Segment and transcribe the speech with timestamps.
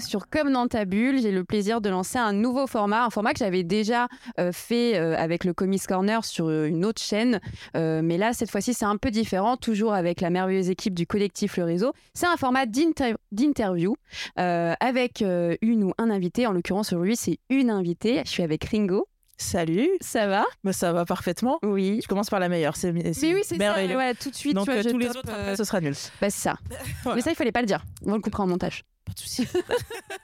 [0.00, 1.20] sur Comme dans ta bulle.
[1.20, 4.08] J'ai le plaisir de lancer un nouveau format, un format que j'avais déjà
[4.38, 7.40] euh, fait euh, avec le Comics Corner sur euh, une autre chaîne.
[7.74, 11.56] Mais là, cette fois-ci, c'est un peu différent, toujours avec la merveilleuse équipe du collectif
[11.56, 11.92] Le Réseau.
[12.14, 13.94] C'est un format d'inter- d'interview
[14.36, 16.46] avec une ou un invité.
[16.46, 18.22] En l'occurrence, aujourd'hui, c'est une invitée.
[18.24, 19.06] Je suis avec Ringo.
[19.42, 20.44] Salut, Ça va?
[20.64, 21.58] Bah, ça va parfaitement.
[21.62, 22.00] Oui.
[22.02, 23.74] Je commence par la meilleure, c'est Mais oui, c'est ça.
[23.74, 25.80] Ouais, tout de suite, Donc tu vois, je tous les top, autres, euh, ce sera
[25.80, 25.94] nul.
[26.20, 26.58] Bah, c'est ça.
[27.04, 27.16] Voilà.
[27.16, 27.82] Mais ça, il fallait pas le dire.
[28.04, 28.84] On le coupera en montage.
[29.10, 29.46] Pas de souci.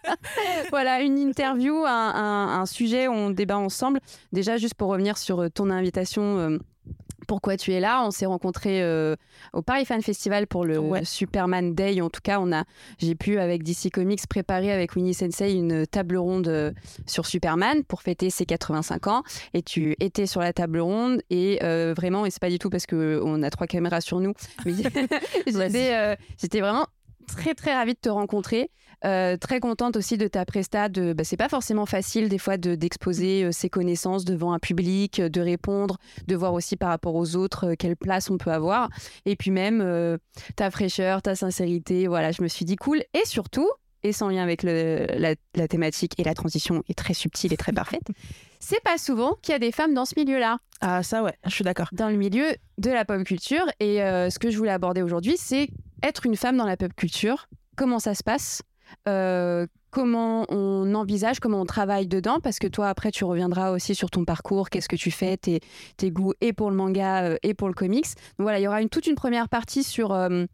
[0.70, 4.00] voilà, une interview, un, un- un sujet on débat ensemble.
[4.32, 6.58] Déjà, juste pour revenir sur euh, ton invitation, euh,
[7.26, 9.16] pourquoi tu es là On s'est rencontrés euh,
[9.52, 11.04] au Paris Fan Festival pour le Ouais.
[11.04, 12.00] Superman Day.
[12.00, 12.62] En tout cas, on a,
[12.98, 16.70] j'ai pu avec DC Comics préparer avec Winnie Sensei une table ronde euh,
[17.06, 19.22] sur Superman pour fêter ses 85 ans.
[19.54, 22.70] Et tu étais sur la table ronde et euh, vraiment, et c'est pas du tout
[22.70, 24.32] parce que on a trois caméras sur nous,
[24.64, 24.72] mais
[26.38, 26.86] j'étais vraiment
[27.26, 28.70] très très ravie de te rencontrer.
[29.04, 30.88] Euh, très contente aussi de ta presta.
[30.88, 34.58] De, bah, c'est pas forcément facile des fois de, d'exposer euh, ses connaissances devant un
[34.58, 38.50] public, euh, de répondre, de voir aussi par rapport aux autres quelle place on peut
[38.52, 38.88] avoir.
[39.26, 40.18] Et puis même
[40.56, 42.06] ta fraîcheur, ta sincérité.
[42.06, 43.02] Voilà, je me suis dit cool.
[43.12, 43.68] Et surtout,
[44.02, 47.56] et sans lien avec le- la, la thématique et la transition est très subtile et
[47.56, 48.06] très parfaite.
[48.60, 51.50] C'est pas souvent qu'il y a des femmes dans ce milieu-là Ah ça ouais, je
[51.50, 51.88] suis d'accord.
[51.92, 52.46] dans le milieu
[52.78, 53.64] de la pop culture.
[53.80, 55.68] Et euh, ce que je voulais aborder aujourd'hui, c'est
[56.02, 57.48] être une femme dans la pop culture.
[57.76, 58.62] Comment ça se passe
[59.08, 59.66] Euh,
[59.96, 64.10] Comment on envisage, comment on travaille dedans Parce que toi, après, tu reviendras aussi sur
[64.10, 67.66] ton parcours, qu'est-ce que tu fais, tes, goûts et pour le manga euh, et pour
[67.66, 68.04] le comics.
[68.04, 70.44] Donc voilà, il y aura une, toute une première partie sur euh,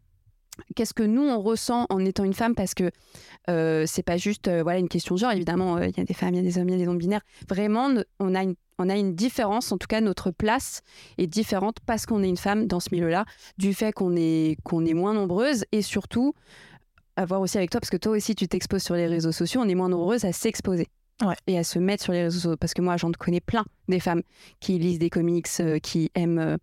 [0.75, 2.91] qu'est-ce que nous, on ressent en étant une femme, parce que
[3.49, 5.31] euh, c'est pas juste euh, voilà, une question de genre.
[5.31, 6.77] Évidemment, euh, il y a des femmes, il y a des hommes, il y a
[6.77, 7.21] des non-binaires.
[7.49, 10.81] Vraiment, on a une on a une différence, en tout cas notre place
[11.19, 13.23] est différente parce qu'on est une femme dans ce milieu-là,
[13.59, 16.33] du fait qu'on est, qu'on est moins nombreuses et surtout
[17.15, 19.61] à voir aussi avec toi, parce que toi aussi tu t'exposes sur les réseaux sociaux,
[19.63, 20.87] on est moins nombreuses à s'exposer.
[21.23, 21.35] Ouais.
[21.45, 22.57] Et à se mettre sur les réseaux sociaux.
[22.57, 24.23] Parce que moi, j'en connais plein des femmes
[24.59, 26.57] qui lisent des comics, euh, qui aiment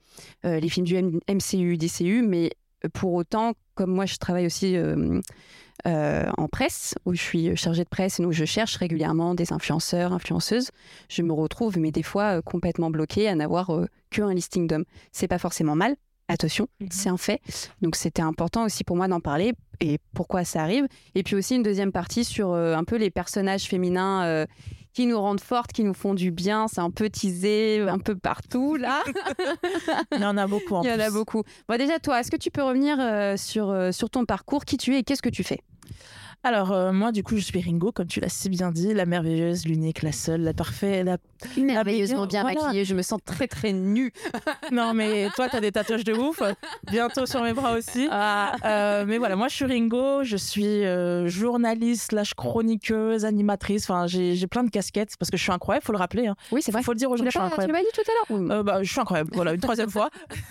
[0.44, 2.50] euh, les films du M- MCU, DCU, mais
[2.88, 5.20] pour autant, comme moi, je travaille aussi euh,
[5.86, 9.52] euh, en presse, où je suis chargée de presse, et donc je cherche régulièrement des
[9.52, 10.70] influenceurs, influenceuses.
[11.08, 13.70] Je me retrouve, mais des fois, euh, complètement bloquée à n'avoir
[14.10, 14.84] qu'un listing d'hommes.
[15.12, 15.96] C'est pas forcément mal,
[16.28, 16.88] attention, Mhm.
[16.90, 17.40] c'est un fait.
[17.82, 20.86] Donc c'était important aussi pour moi d'en parler et pourquoi ça arrive.
[21.14, 24.44] Et puis aussi une deuxième partie sur un peu les personnages féminins
[24.92, 26.66] qui nous rendent fortes, qui nous font du bien.
[26.68, 29.02] C'est un peu teasé, un peu partout là.
[30.12, 31.42] Il y en a beaucoup en Il y en a beaucoup.
[31.68, 34.76] Bon, déjà, toi, est-ce que tu peux revenir euh, sur, euh, sur ton parcours, qui
[34.76, 35.60] tu es et qu'est-ce que tu fais?
[36.42, 39.04] Alors euh, moi du coup je suis Ringo, comme tu l'as si bien dit, la
[39.04, 41.18] merveilleuse, l'unique, la seule, la parfaite, la...
[41.58, 42.62] Merveilleusement bien Voilà.
[42.62, 44.12] maquillée, je me sens très très nue.
[44.72, 46.40] Non mais toi t'as des tatouages de ouf,
[46.90, 48.08] bientôt sur mes bras aussi.
[48.10, 48.54] Ah.
[48.64, 54.06] Euh, mais voilà, moi je suis Ringo, je suis euh, journaliste, slash chroniqueuse, animatrice, enfin
[54.06, 56.26] j'ai plein de casquettes parce que je suis incroyable, faut le rappeler.
[56.28, 56.36] Hein.
[56.52, 56.82] Oui, c'est vrai.
[56.82, 57.72] Faut le dire aux Tu gens, je suis pas, tu incroyable.
[57.74, 60.08] pas dit tout à l'heure bah, je suis incroyable, voilà, une troisième fois.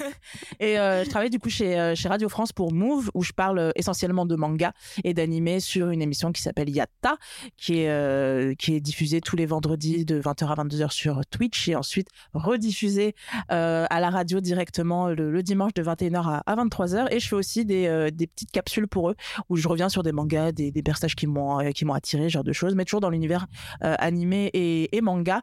[0.59, 4.25] Et je travaille du coup chez, chez Radio France pour Move, où je parle essentiellement
[4.27, 4.73] de manga
[5.03, 7.17] et d'animé sur une émission qui s'appelle Yatta,
[7.57, 11.67] qui est, euh, qui est diffusée tous les vendredis de 20h à 22h sur Twitch
[11.67, 13.15] et ensuite rediffusée
[13.51, 17.07] euh, à la radio directement le, dimanche de 21h à, à 23h.
[17.11, 19.15] Et je fais aussi des, euh, des petites capsules pour eux,
[19.49, 21.57] où je reviens sur des mangas, des, des personnages qui m'ont
[21.93, 23.47] attiré, ce genre de choses, mais toujours dans l'univers
[23.81, 25.41] animé et, manga.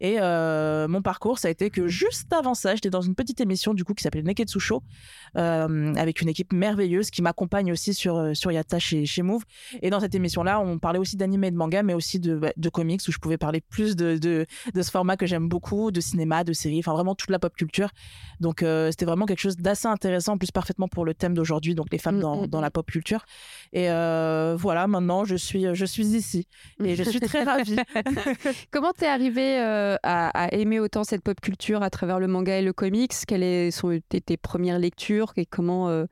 [0.00, 3.74] Et mon parcours, ça a été que juste avant ça, j'étais dans une petite émission
[3.74, 4.82] du coup qui s'appelait Neketsu Show,
[5.34, 9.44] avec une équipe merveilleuse qui m'accompagne aussi sur sur Yatta chez chez Move.
[9.82, 12.52] Et dans cette émission-là, on parlait aussi d'anime et de manga, mais aussi de, bah,
[12.56, 15.90] de comics où je pouvais parler plus de de, de ce format que j'aime beaucoup,
[15.90, 17.90] de cinéma, de séries, enfin vraiment toute la pop culture.
[18.40, 21.74] Donc euh, c'était vraiment quelque chose d'assez intéressant, en plus parfaitement pour le thème d'aujourd'hui,
[21.74, 22.62] donc les femmes Mm, dans, mm, dans mm.
[22.62, 23.24] la pop culture.
[23.72, 26.46] Et euh, voilà, maintenant je suis je suis ici
[26.82, 27.76] et je suis très ravie.
[28.70, 32.58] Comment t'es arrivée euh, à, à aimer autant cette pop culture à travers le manga
[32.58, 33.12] et le comics?
[33.26, 35.32] Quelles sont tes, tes premières lectures?
[35.36, 36.06] Et comment euh,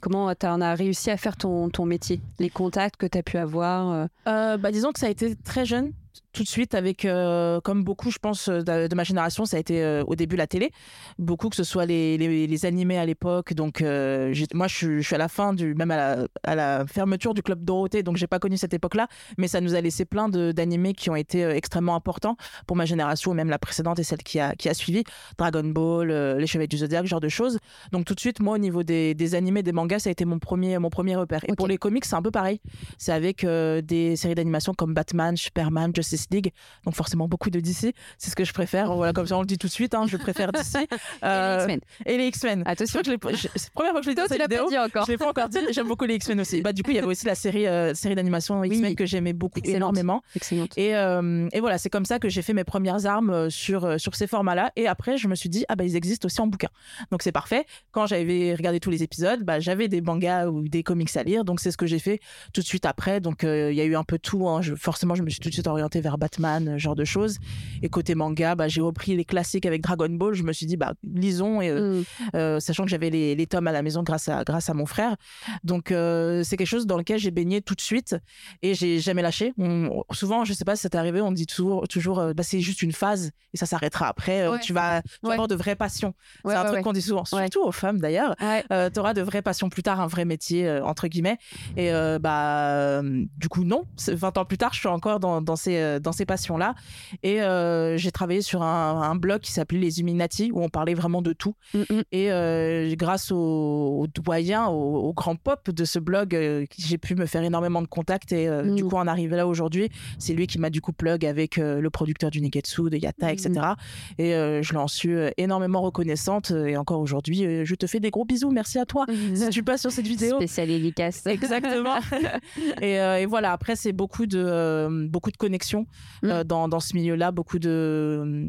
[0.00, 4.06] comment t'en as réussi à faire ton, métier Les contacts que t'as pu avoir euh,
[4.26, 5.92] Euh, bah, disons que ça a été très jeune,
[6.38, 9.56] tout de suite, avec, euh, comme beaucoup, je pense, euh, de, de ma génération, ça
[9.56, 10.70] a été euh, au début la télé.
[11.18, 13.54] Beaucoup, que ce soit les, les, les animés à l'époque.
[13.54, 16.54] Donc, euh, moi, je suis, je suis à la fin, du, même à la, à
[16.54, 19.08] la fermeture du Club Dorothée, donc j'ai pas connu cette époque-là.
[19.36, 22.36] Mais ça nous a laissé plein d'animés qui ont été extrêmement importants
[22.68, 25.02] pour ma génération, même la précédente et celle qui a, qui a suivi.
[25.38, 27.58] Dragon Ball, Les Chevaliers du Zodiac, ce genre de choses.
[27.90, 30.24] Donc, tout de suite, moi, au niveau des, des animés, des mangas, ça a été
[30.24, 31.40] mon premier, mon premier repère.
[31.48, 32.60] Et pour les comics, c'est un peu pareil.
[32.96, 36.52] C'est avec des séries d'animation comme Batman, Superman, Justice League,
[36.84, 37.94] donc forcément beaucoup de DC.
[38.18, 38.94] C'est ce que je préfère.
[38.94, 40.88] Voilà, comme ça on le dit tout de suite, hein, je préfère DC.
[41.24, 41.66] Euh,
[42.06, 42.62] et les X-Men.
[42.66, 43.00] Attention.
[43.04, 44.64] C'est la première fois que je l'ai dit dans cette vidéo.
[44.64, 45.06] Pas dit encore.
[45.06, 45.58] Je l'ai pas encore dit.
[45.72, 46.62] J'aime beaucoup les X-Men aussi.
[46.62, 49.32] Bah, du coup, il y avait aussi la série, euh, série d'animation X-Men que j'aimais
[49.32, 49.76] beaucoup, Excellente.
[49.78, 50.22] énormément.
[50.36, 50.76] Excellente.
[50.78, 53.98] Et, euh, et voilà, c'est comme ça que j'ai fait mes premières armes euh, sur,
[54.00, 54.72] sur ces formats-là.
[54.76, 56.68] Et après, je me suis dit, ah bah, ils existent aussi en bouquin.
[57.10, 57.64] Donc c'est parfait.
[57.90, 61.44] Quand j'avais regardé tous les épisodes, bah, j'avais des mangas ou des comics à lire.
[61.44, 62.20] Donc c'est ce que j'ai fait
[62.52, 63.20] tout de suite après.
[63.20, 64.48] Donc il y a eu un peu tout.
[64.48, 64.62] hein.
[64.62, 67.36] Je- forcément, je me suis tout de suite orientée vers Batman, genre de choses.
[67.82, 70.32] Et côté manga, bah, j'ai repris les classiques avec Dragon Ball.
[70.34, 71.60] Je me suis dit, bah, lisons.
[71.60, 72.04] Et, euh, Mm.
[72.36, 74.86] euh, sachant que j'avais les, les tomes à la maison grâce à, grâce à mon
[74.86, 75.16] frère.
[75.64, 78.16] Donc, euh, c'est quelque chose dans lequel j'ai baigné tout de suite
[78.62, 79.52] et j'ai jamais lâché.
[79.58, 82.60] On- souvent, je sais pas si ça t'est arrivé, on dit toujours, toujours bah, c'est
[82.60, 84.46] juste une phase et ça s'arrêtera après.
[84.48, 84.58] Ouais.
[84.60, 85.32] Tu vas, tu vas Ouais.
[85.34, 86.14] avoir de vraies passions.
[86.44, 88.34] Ouais, c'est un truc qu'on dit souvent, surtout aux femmes d'ailleurs.
[88.38, 91.38] Tu auras de vraies passions plus tard, un vrai métier, entre guillemets.
[91.76, 91.90] Et
[92.20, 93.84] bah, du coup, non.
[93.96, 96.74] C'est- 20 ans plus tard, je suis encore dans, dans ces, dans ces passions-là.
[97.22, 100.94] Et euh, j'ai travaillé sur un, un blog qui s'appelait Les Illuminati, où on parlait
[100.94, 101.54] vraiment de tout.
[101.74, 102.02] Mm, mm.
[102.12, 106.98] Et euh, grâce au, au doyen, au, au grand pop de ce blog, euh, j'ai
[106.98, 108.32] pu me faire énormément de contacts.
[108.32, 108.74] Et euh, Mm.
[108.74, 111.88] du coup, en arriver là aujourd'hui, c'est lui qui m'a du coup plug avec le
[111.90, 113.50] producteur du Neketsu, de Yata, etc.
[113.50, 114.22] Mm.
[114.22, 116.50] Et je l'en suis énormément reconnaissante.
[116.50, 118.50] Et encore aujourd'hui, je te fais des gros bisous.
[118.50, 119.06] Merci à toi.
[119.34, 120.36] Si tu passes sur cette vidéo.
[120.36, 121.26] Spécial dédicace.
[121.26, 121.96] Exactement.
[122.80, 125.86] et, euh, et voilà, après, c'est beaucoup de, euh, beaucoup de connexions
[126.22, 126.26] Mm.
[126.30, 128.48] euh, dans, dans ce milieu-là, beaucoup de,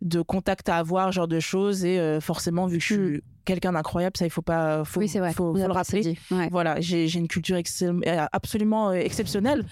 [0.00, 1.84] de contacts à avoir, genre de choses.
[1.84, 4.84] Et euh, forcément, vu que je suis quelqu'un d'incroyable, ça, il faut pas.
[4.84, 5.32] Faut, oui, c'est vrai.
[5.32, 6.16] Faut, faut le rappeler.
[6.30, 6.48] Ouais.
[6.52, 9.64] Voilà, j'ai j'ai une culture excell- euh, absolument euh, exceptionnelle.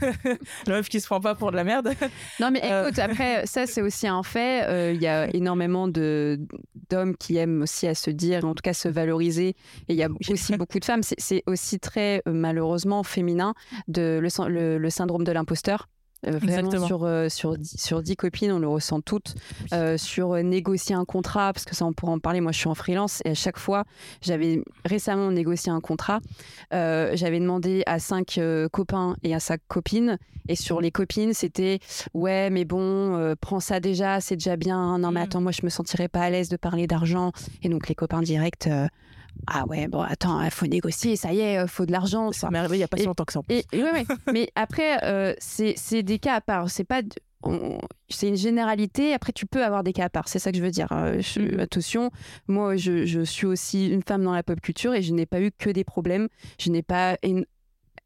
[0.66, 1.92] La meuf qui se prend pas pour de la merde.
[2.40, 2.84] Non, mais Euh.
[2.86, 4.64] écoute, après, ça, c'est aussi un fait.
[4.64, 6.40] Euh, Il y a énormément de-
[6.88, 9.48] d'hommes qui aiment aussi à se dire, en tout cas se valoriser.
[9.48, 9.54] Et
[9.90, 11.02] il y a aussi beaucoup de femmes.
[11.02, 13.54] C'est- aussi très, euh, malheureusement, féminin,
[13.88, 15.88] de, le, le- le syndrome de l'imposteur.
[16.26, 19.34] Euh, vraiment, sur, euh, sur, dix- sur 10 copines, on le ressent toutes.
[19.72, 22.40] Euh, sur négocier un contrat, parce que ça, on pourra en parler.
[22.40, 23.84] Moi, je suis en freelance et à chaque fois,
[24.20, 26.20] j'avais récemment négocié un contrat.
[26.70, 30.18] J'avais demandé à cinq euh, copains et à sa copine.
[30.48, 31.78] Et sur les copines, c'était
[32.14, 34.98] ouais, mais bon, prends ça déjà, c'est déjà bien.
[34.98, 35.24] Non, mais Mm.
[35.24, 37.32] attends, moi, je me sentirais pas à l'aise de parler d'argent.
[37.62, 38.68] Et donc, les copains directs,
[39.46, 42.30] ah ouais, bon, attends, il faut négocier, ça y est, euh, faut de l'argent.
[42.32, 43.40] Ça m'est arrivé il y a pas si longtemps que ça.
[43.40, 43.56] en plus.
[43.56, 44.04] Et, et ouais, ouais.
[44.32, 46.70] mais après, euh, c'est des cas à part.
[46.70, 47.02] C'est pas.
[48.10, 49.14] C'est une généralité.
[49.14, 50.28] Après, tu peux avoir des cas à part.
[50.28, 50.88] C'est ça que je veux dire.
[51.20, 51.60] Je- Mhm.
[51.60, 52.10] Attention,
[52.48, 55.40] moi, je, je suis aussi une femme dans la pop culture et je n'ai pas
[55.40, 56.28] eu que des problèmes.
[56.58, 57.16] Je n'ai pas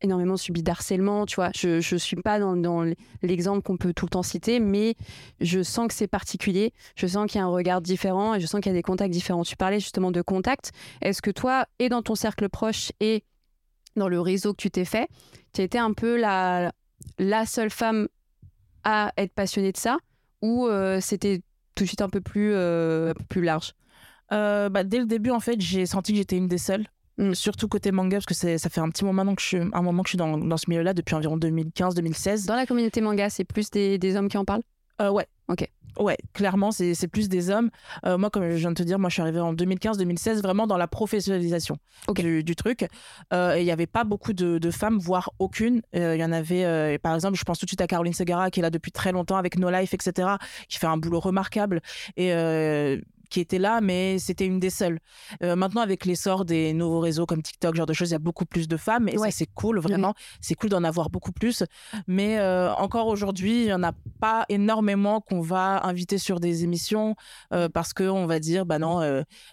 [0.04, 1.26] énormément subi d'harcèlement.
[1.26, 2.92] Tu vois, je je suis pas dans,
[3.22, 4.94] l'exemple qu'on peut tout le temps citer, mais
[5.40, 6.72] je sens que c'est particulier.
[6.96, 8.82] Je sens qu'il y a un regard différent et je sens qu'il y a des
[8.82, 9.42] contacts différents.
[9.42, 10.72] Tu parlais justement de contacts.
[11.02, 13.24] Est-ce que toi, et dans ton cercle proche et
[13.96, 15.08] dans le réseau que tu t'es fait,
[15.52, 16.72] tu été un peu la,
[17.46, 18.08] seule femme
[18.84, 19.98] à être passionnée de ça
[20.42, 21.40] ou euh, c'était
[21.74, 23.72] tout de suite un peu plus, euh, plus large?
[24.32, 26.86] Euh, bah, dès le début, en fait, j'ai senti que j'étais une des seules.
[27.18, 27.34] Mm.
[27.34, 29.82] Surtout côté manga, parce que ça fait un petit moment maintenant que je suis, un
[29.82, 32.46] moment que je suis dans, dans ce milieu-là, depuis environ 2015-2016.
[32.46, 34.62] Dans la communauté manga, c'est plus des, des hommes qui en parlent?
[35.00, 35.26] Euh, ouais.
[35.48, 35.68] Ok.
[35.98, 37.70] Ouais, clairement, c'est plus des hommes.
[38.04, 40.66] Euh, moi, comme je viens de te dire, moi, je suis arrivée en 2015-2016, vraiment
[40.66, 41.76] dans la professionnalisation
[42.16, 42.86] du, du truc.
[43.32, 45.82] Euh, et il n'y avait pas beaucoup de, de femmes, voire aucune.
[45.94, 48.50] Euh, Il y en avait, par exemple, je pense tout de suite à Caroline Segara,
[48.50, 50.30] qui est là depuis très longtemps avec No Life, etc.,
[50.68, 51.80] qui fait un boulot remarquable.
[52.16, 52.32] Et.
[53.30, 54.98] Qui était là, mais c'était une des seules.
[55.42, 58.18] Euh, maintenant, avec l'essor des nouveaux réseaux comme TikTok, genre de choses, il y a
[58.20, 59.30] beaucoup plus de femmes, et Ouais.
[59.30, 60.14] ça, c'est cool, vraiment.
[60.40, 61.62] C'est cool d'en avoir beaucoup plus.
[62.06, 66.64] Mais euh, encore aujourd'hui, il n'y en a pas énormément qu'on va inviter sur des
[66.64, 67.14] émissions
[67.52, 69.00] euh, parce qu'on va dire, bah non,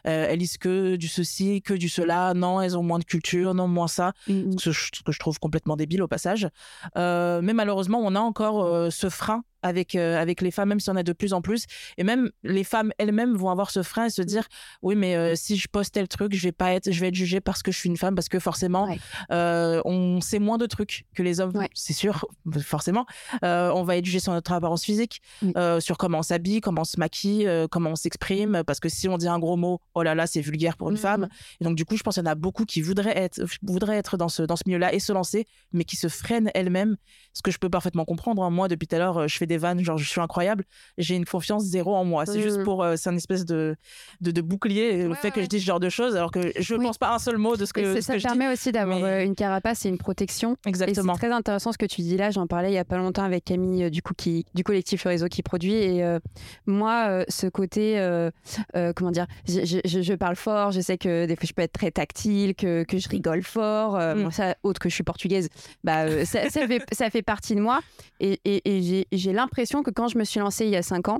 [0.03, 3.67] elles lisent que du ceci, que du cela, non, elles ont moins de culture, non,
[3.67, 6.47] moins ça, ce que je, ce que je trouve complètement débile au passage.
[6.95, 10.95] Mais malheureusement, on a encore ce frein avec, euh, avec les femmes, même si on
[10.95, 11.65] a de plus en plus.
[11.97, 14.47] Et même les femmes elles-mêmes vont avoir ce frein et se dire,
[14.81, 17.15] oui, mais euh, si je poste tel truc, je vais pas être, je vais être
[17.15, 18.99] jugée parce que je suis une femme, parce que forcément, Ouais.
[19.31, 21.69] euh, on sait moins de trucs que les hommes, Ouais.
[21.73, 22.25] c'est sûr,
[22.61, 23.05] forcément.
[23.41, 25.53] On va être jugé sur notre apparence physique, Oui.
[25.79, 29.17] sur comment on s'habille, comment on se maquille, comment on s'exprime, parce que si on
[29.17, 31.01] dit un gros mot, oh là là, c'est vulgaire pour une Mhm.
[31.01, 31.27] femme.
[31.59, 33.97] Et donc, du coup, je pense qu'il y en a beaucoup qui voudraient être, voudraient
[33.97, 36.97] être dans ce, dans ce milieu-là et se lancer, mais qui se freinent elles-mêmes,
[37.33, 38.43] ce que je peux parfaitement comprendre.
[38.43, 38.49] hein.
[38.49, 40.63] Moi, depuis tout à l'heure, je fais des vannes, genre je suis incroyable,
[40.97, 42.25] j'ai une confiance zéro en moi.
[42.25, 42.63] C'est juste Mhm.
[42.63, 43.75] pour, euh, c'est un espèce de,
[44.21, 46.51] de, de bouclier, le Ouais, fait que je dise ce genre de choses, alors que
[46.59, 46.85] je Oui.
[46.85, 48.27] pense pas un seul mot de ce que, ce ça que je dis.
[48.27, 50.55] permet aussi d'avoir mais- euh, une carapace et une protection.
[50.65, 51.13] Exactement.
[51.13, 52.31] c'est très intéressant ce que tu dis là.
[52.31, 55.03] J'en parlais il y a pas longtemps avec Camille euh, du coup qui du collectif
[55.03, 55.73] Le Réseau qui produit.
[55.73, 56.19] Et euh,
[56.65, 58.29] moi, euh, ce côté, euh,
[58.75, 60.71] euh, comment dire, je, je- je- je parle fort.
[60.71, 63.95] Je sais que des fois je peux être très tactile, que, que je rigole fort.
[63.95, 64.23] Euh, Mm.
[64.23, 65.49] bon, ça, autre que je suis portugaise,
[65.83, 67.79] bah euh, ça, ça fait ça fait partie de moi.
[68.19, 70.83] Et, et- et j'ai- j'ai l'impression que quand je me suis lancée il y a
[70.83, 71.19] cinq ans.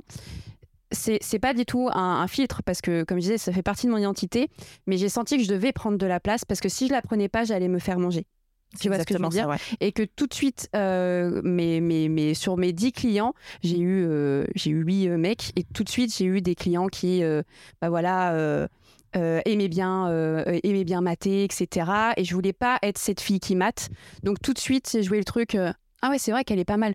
[0.94, 3.86] C'est pas du tout un, un filtre parce que, comme je disais, ça fait partie
[3.86, 4.48] de mon identité.
[4.86, 7.00] Mais j'ai senti que je devais prendre de la place parce que si je la
[7.00, 8.26] prenais pas, j'allais me faire manger.
[8.78, 9.56] Tu vois ce que je veux dire ça, ouais.
[9.80, 14.04] et que tout de suite, euh, mes, mes, mes- sur mes 10 clients, j'ai eu,
[14.06, 17.42] euh, j'ai eu 8 mecs et tout de suite, j'ai eu des clients qui, euh,
[17.82, 18.66] bah voilà, euh,
[19.16, 21.86] euh, aimaient, bien, euh, aimaient bien mater, etc.
[22.16, 23.90] Et je voulais pas être cette fille qui mate.
[24.22, 26.64] Donc tout de suite, j'ai joué le truc, euh, ah ouais, c'est vrai qu'elle est
[26.64, 26.94] pas mal.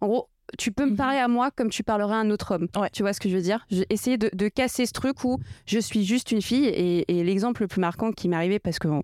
[0.00, 0.96] En gros, tu peux me Mhm.
[0.96, 2.68] parler à moi comme tu parlerais à un autre homme.
[2.76, 2.90] Ouais.
[2.92, 3.64] Tu vois ce que je veux dire?
[3.70, 6.66] J'ai essayé de, de casser ce truc où je suis juste une fille.
[6.66, 9.02] Et, et l'exemple le plus marquant qui m'est arrivé, parce qu'on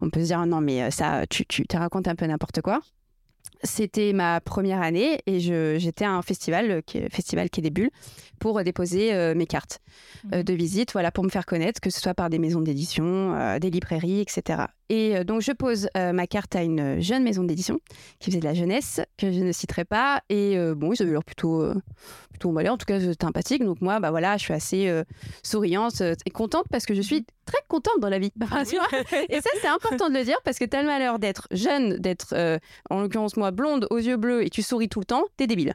[0.00, 2.60] on peut se dire, non, mais euh, ça, tu, tu te racontes un peu n'importe
[2.62, 2.80] quoi.
[3.62, 7.62] C'était ma première année et j'étais à un festival, euh, qui est, festival qui est
[7.62, 7.90] des bulles,
[8.38, 9.80] pour euh, déposer euh, mes cartes
[10.32, 10.42] euh, Mhm.
[10.44, 13.58] de visite, voilà, pour me faire connaître, que ce soit par des maisons d'édition, euh,
[13.58, 14.64] des librairies, etc.
[14.88, 17.80] Et euh, donc je pose euh, ma carte à une jeune maison d'édition
[18.18, 20.22] qui faisait de la jeunesse, que je ne citerai pas.
[20.28, 21.74] Et euh, bon, ils avaient l'air plutôt, euh,
[22.30, 23.64] plutôt emballés, en tout cas sympathique.
[23.64, 25.04] Donc moi, bah voilà, je suis assez euh,
[25.42, 28.32] souriante euh, et contente parce que je suis très contente dans la vie.
[28.42, 28.88] Enfin, tu vois
[29.28, 32.32] et ça, c'est important de le dire parce que t'as le malheur d'être jeune, d'être,
[32.32, 32.58] euh,
[32.90, 35.74] en l'occurrence moi, blonde, aux yeux bleus et tu souris tout le temps, t'es débile.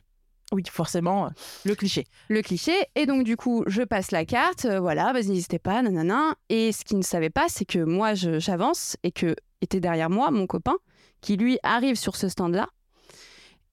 [0.53, 1.29] Oui, forcément, euh,
[1.63, 2.05] le cliché.
[2.27, 2.73] Le cliché.
[2.95, 6.35] Et donc, du coup, je passe la carte, euh, voilà, vas-y, n'hésitez pas, nanana.
[6.49, 10.31] Et ce qu'ils ne savaient pas, c'est que moi, j'avance et que était derrière moi
[10.31, 10.75] mon copain
[11.21, 12.67] qui, lui, arrive sur ce stand-là.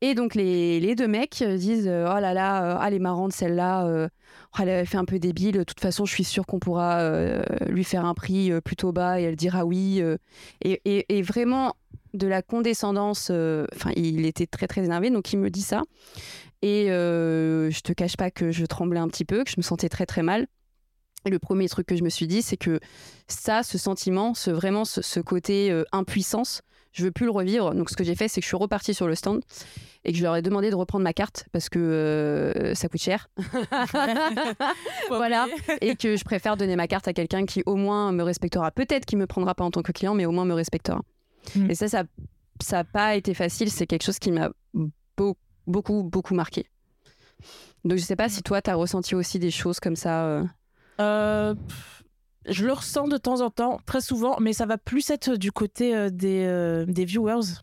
[0.03, 3.33] Et donc, les, deux mecs euh, disent Oh là là, euh, ah, elle est marrante
[3.33, 4.09] celle-là,
[4.57, 5.57] oh, elle fait un peu débile.
[5.57, 7.03] De toute façon, je suis sûre qu'on pourra
[7.67, 10.01] lui faire un prix plutôt bas et elle dira oui.
[10.63, 11.75] et, vraiment,
[12.15, 13.33] de la condescendance,
[13.75, 15.83] enfin, il était très très énervé, donc il me dit ça.
[16.63, 19.63] Et euh, je te cache pas que je tremblais un petit peu, que je me
[19.63, 20.47] sentais très très mal.
[21.25, 22.81] Et le premier truc que je me suis dit, c'est que
[23.27, 26.63] ça, ce sentiment, ce, vraiment ce, ce côté euh, impuissance,
[26.93, 27.75] je veux plus le revivre.
[27.75, 29.43] Donc ce que j'ai fait, c'est que je suis repartie sur le stand
[30.05, 33.01] et que je leur ai demandé de reprendre ma carte parce que euh, ça coûte
[33.03, 33.29] cher.
[35.09, 35.47] voilà.
[35.81, 38.71] et que je préfère donner ma carte à quelqu'un qui au moins me respectera.
[38.71, 41.01] Peut-être qu'il me prendra pas en tant que client, mais au moins me respectera.
[41.55, 41.71] Mm.
[41.71, 42.05] Et ça, ça
[42.73, 43.71] n'a pas été facile.
[43.71, 44.51] C'est quelque chose qui m'a
[45.17, 45.37] beau-
[45.69, 46.67] beaucoup, beaucoup marqué.
[47.85, 50.25] Donc je sais pas si toi, tu as ressenti aussi des choses comme ça.
[50.25, 50.45] euh.
[51.01, 51.55] Euh,
[52.49, 55.53] je le ressens de temps en temps, très souvent, mais ça va plus être du
[55.53, 57.63] côté euh, des, des viewers.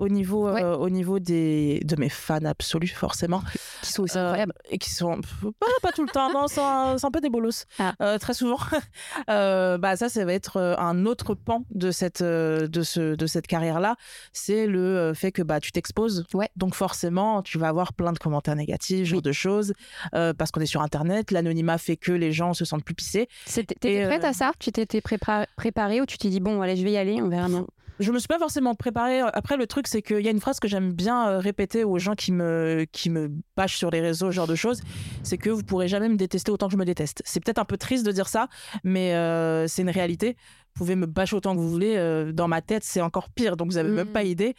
[0.00, 3.42] Au niveau, euh, au niveau des, de mes fans absolus, forcément.
[3.82, 4.54] Qui sont aussi Euh, incroyables.
[4.70, 5.20] Et qui sont.
[5.20, 5.44] pff,
[5.82, 7.64] Pas, tout le temps, non, c'est un, peu des bolos.
[7.78, 7.94] Ah.
[8.02, 8.58] Euh, très souvent.
[9.28, 13.96] Bah, ça, ça va être un autre pan de cette, de ce, de cette carrière-là.
[14.32, 16.24] C'est le fait que bah, tu t'exposes.
[16.34, 16.48] Ouais.
[16.56, 19.22] Donc, forcément, tu vas avoir plein de commentaires négatifs, ce genre Oui.
[19.22, 19.72] de choses.
[20.12, 21.30] parce qu'on est sur Internet.
[21.30, 23.28] L'anonymat fait que les gens se sentent plus pissés.
[23.46, 24.52] T'étais prête à ça?
[24.58, 27.28] Tu t'étais prépa- préparée ou tu t'es dit, bon, allez, je vais y aller, on
[27.28, 27.66] verra bien
[27.98, 29.20] Je me suis pas forcément préparée.
[29.20, 31.98] Après, le truc, c'est qu'il y a une phrase que j'aime bien euh, répéter aux
[31.98, 33.10] gens qui me, qui
[33.56, 34.80] bâchent sur les réseaux, ce genre de choses.
[35.22, 37.22] C'est que vous pourrez jamais me détester autant que je me déteste.
[37.24, 38.48] C'est peut-être un peu triste de dire ça,
[38.84, 40.36] mais euh, c'est une réalité.
[40.78, 41.96] Vous pouvez me bâcher autant que vous voulez.
[41.96, 43.56] euh, dans ma tête, c'est encore pire.
[43.56, 44.54] Donc, vous avez même pas idée.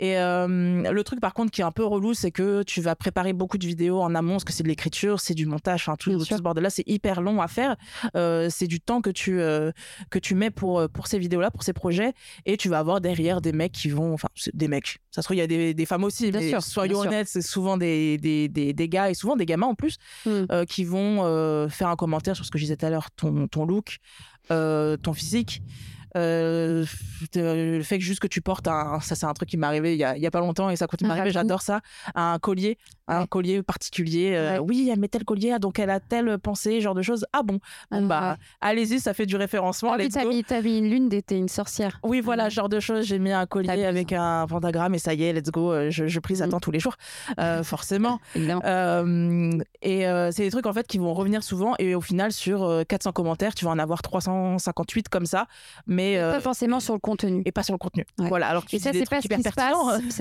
[0.00, 0.48] Et euh,
[0.90, 3.56] le truc, par contre, qui est un peu relou, c'est que tu vas préparer beaucoup
[3.56, 6.34] de vidéos en amont, parce que c'est de l'écriture, c'est du montage, enfin, tout, ce
[6.42, 7.76] bordel-là, c'est hyper long à faire.
[8.16, 9.36] Euh, c'est du temps que tu,
[10.10, 12.14] que tu mets pour, pour ces vidéos-là, pour ces projets.
[12.46, 14.12] Et tu vas avoir derrière des mecs qui vont.
[14.14, 14.98] Enfin, des mecs.
[15.12, 16.32] Ça se trouve, il y a des, des femmes aussi.
[16.32, 19.46] Bien mais sûr, soyons honnêtes, c'est souvent des, des, des, des gars et souvent des
[19.46, 20.64] gamins en plus Mm.
[20.68, 23.64] qui vont faire un commentaire sur ce que je disais tout à l'heure, ton, ton
[23.64, 23.98] look,
[24.50, 25.62] ton physique.
[26.16, 26.84] Euh,
[27.36, 29.94] le fait que juste que tu portes un ça c'est un truc qui m'est arrivé
[29.94, 31.34] il y, a, il y a pas longtemps et ça continue m'arriver ratou.
[31.34, 31.82] j'adore ça
[32.16, 32.78] un collier
[33.16, 36.94] un collier particulier euh, oui elle met tel collier donc elle a telle pensée genre
[36.94, 37.58] de choses ah bon?
[37.90, 40.88] Bon Ah, bah allez-y ça fait du référencement Ah oui, t'as mis, t'as mis une
[40.90, 41.98] lune, t'es une sorcière.
[42.02, 43.04] Oui, voilà, genre de choses.
[43.06, 45.72] J'ai mis un collier avec un pentagramme et ça y est, let's go.
[45.72, 46.60] euh, Je, je prise à Mm.
[46.60, 46.94] tous les jours,
[47.38, 48.18] euh, forcément.
[48.36, 50.02] Euh, et
[50.32, 51.74] c'est des trucs en fait qui vont revenir souvent.
[51.78, 55.46] Et au final, sur euh, 400 commentaires, tu vas en avoir 358 comme ça,
[55.86, 57.42] mais Pas forcément sur le contenu.
[57.44, 58.04] et pas sur le contenu.
[58.18, 58.28] Ouais.
[58.28, 58.48] Voilà.
[58.48, 59.28] Alors que tu Et ça, c'est pas, ce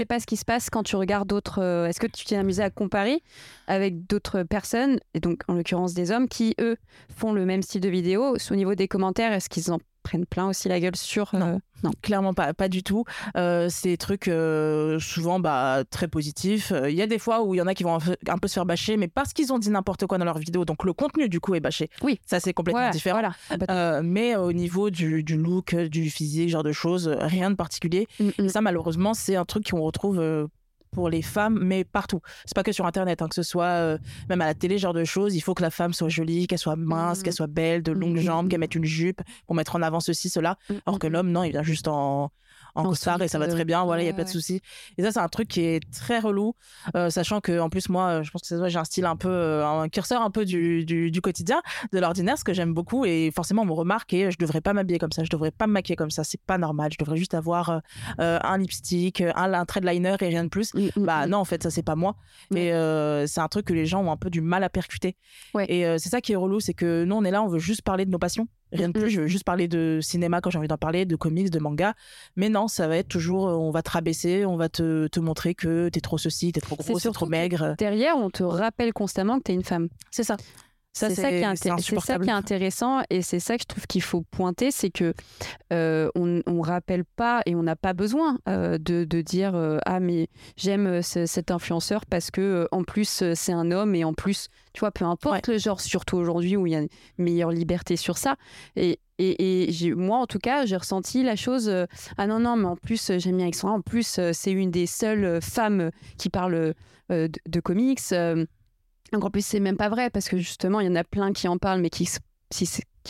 [0.03, 1.61] pas ce qui se passe quand tu regardes d'autres.
[1.87, 3.21] Est-ce que tu t'es amusé à comparer
[3.67, 6.77] avec d'autres personnes, et donc en l'occurrence des hommes, qui eux
[7.15, 8.35] font le même style de vidéo.
[8.51, 11.35] Au niveau des commentaires, est-ce qu'ils en prennent plein aussi la gueule sur.
[11.35, 11.55] Non.
[11.55, 11.91] euh, non.
[12.01, 13.03] Clairement pas, pas du tout.
[13.35, 16.71] Euh, c'est des trucs euh, souvent bah, très positifs.
[16.71, 17.95] Euh, Il y a des fois où il y en a qui vont
[18.27, 20.63] un peu, se faire bâcher, mais parce qu'ils ont dit n'importe quoi dans leur vidéo,
[20.65, 21.89] donc le contenu du coup est bâché.
[22.01, 22.19] Oui.
[22.25, 23.21] Ça c'est complètement Voilà, différent.
[23.49, 24.01] voilà.
[24.01, 28.07] Mais au niveau du, du look, du physique, genre de choses, rien de particulier.
[28.21, 28.45] mm, mm.
[28.45, 30.47] Et ça, malheureusement, c'est un truc qu'on retrouve
[30.91, 32.19] pour les femmes, mais partout.
[32.45, 33.97] C'est pas que sur Internet, hein, que ce soit euh,
[34.29, 35.35] même à la télé, genre de choses.
[35.35, 38.17] Il faut que la femme soit jolie, qu'elle soit mince, qu'elle soit belle, de longues
[38.17, 38.21] Mhm.
[38.23, 40.57] jambes, qu'elle mette une jupe pour mettre en avant ceci, cela.
[40.85, 42.31] Alors que mm, l'homme, non, il vient juste en,
[42.79, 43.83] en En costard et ça va très bien.
[43.85, 44.61] Voilà, il n'y a pas de souci.
[44.97, 46.55] Et ça, c'est un truc qui est très relou,
[46.95, 49.15] euh, sachant que en plus, moi, euh, je pense que ça j'ai un style un
[49.15, 51.61] peu, euh, un curseur un peu du, du, du quotidien,
[51.93, 53.05] de l'ordinaire, ce que j'aime beaucoup.
[53.05, 55.67] Et forcément, on me remarque et je devrais pas m'habiller comme ça, je devrais pas
[55.67, 56.23] me maquiller comme ça.
[56.23, 56.91] C'est pas normal.
[56.93, 57.81] Je devrais juste avoir
[58.19, 60.73] euh, un lipstick, un, un trait de liner et rien de plus.
[60.73, 61.29] mm, mm, Bah mm.
[61.29, 62.15] non, en fait, ça c'est pas moi.
[62.55, 65.15] Euh, c'est un truc que les gens ont un peu du mal à percuter.
[65.53, 65.65] Ouais.
[65.71, 67.81] Et c'est ça qui est relou, c'est que nous on est là, on veut juste
[67.81, 68.47] parler de nos passions.
[68.71, 71.15] Rien de plus, je veux juste parler de cinéma quand j'ai envie d'en parler, de
[71.15, 71.93] comics, de manga.
[72.35, 75.19] Mais non, ça va être toujours, euh, on va te rabaisser, on va te, te
[75.19, 77.75] montrer que t'es trop ceci, t'es trop gros, t'es trop maigre.
[77.77, 79.89] Derrière, on te rappelle constamment que tu es une femme.
[80.11, 80.37] C'est ça.
[80.91, 82.23] C'est ça, qui est, c'est inté- c'est ça insupportable.
[82.25, 85.13] qui est intéressant et c'est ça que je trouve qu'il faut pointer, c'est que
[85.71, 89.77] euh, on, on rappelle pas et on n'a pas besoin euh, de, de dire euh,
[89.85, 90.27] ah mais
[90.57, 94.47] j'aime euh, ce- cet influenceur parce que en plus c'est un homme et en plus
[94.73, 97.95] tu vois peu importe le genre surtout aujourd'hui où il y a une meilleure liberté
[97.95, 98.35] sur ça
[98.75, 101.67] et et, et moi, en tout cas, j'ai ressenti la chose.
[101.67, 101.85] euh,
[102.17, 103.75] ah non, non, mais en plus, j'aime bien Alexandra.
[103.75, 106.73] En plus, euh, c'est une des seules femmes qui parle euh,
[107.09, 107.99] de, de comics.
[109.13, 111.03] Euh, donc en plus, c'est même pas vrai parce que justement, il y en a
[111.03, 112.05] plein qui en parlent, mais qui,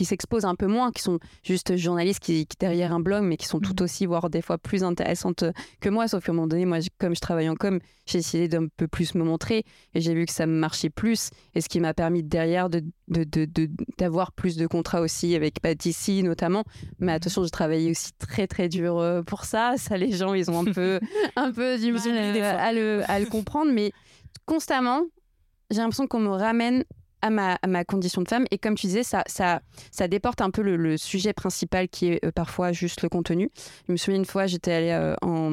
[0.05, 3.47] s'exposent un peu moins, qui sont juste journalistes qui, qui derrière un blog, mais qui
[3.47, 5.43] sont tout aussi, voire des fois plus intéressantes
[5.81, 6.07] que moi.
[6.07, 8.87] Sauf qu'à un moment donné, moi, comme je travaille en com, j'ai essayé d'un peu
[8.87, 9.63] plus me montrer
[9.93, 11.31] et j'ai vu que ça me marchait plus.
[11.53, 15.35] Et ce qui m'a permis derrière de, de, de- de- d'avoir plus de contrats aussi
[15.35, 16.63] avec bah, DC notamment.
[16.99, 19.73] Mais attention, j'ai travaillé aussi très très dur euh, pour ça.
[19.77, 20.99] Ça, les gens, ils ont un peu,
[21.35, 22.47] un peu du mal euh, fois.
[22.61, 23.71] à le, à le comprendre.
[23.73, 23.91] Mais
[24.45, 25.03] constamment,
[25.71, 26.83] j'ai l'impression qu'on me ramène
[27.21, 28.45] à ma, condition de femme.
[28.51, 29.61] Et comme tu disais, ça,
[30.07, 33.49] déporte un peu le, sujet principal qui est euh, parfois juste le contenu.
[33.87, 35.49] Je me souviens une fois, j'étais allée euh, en.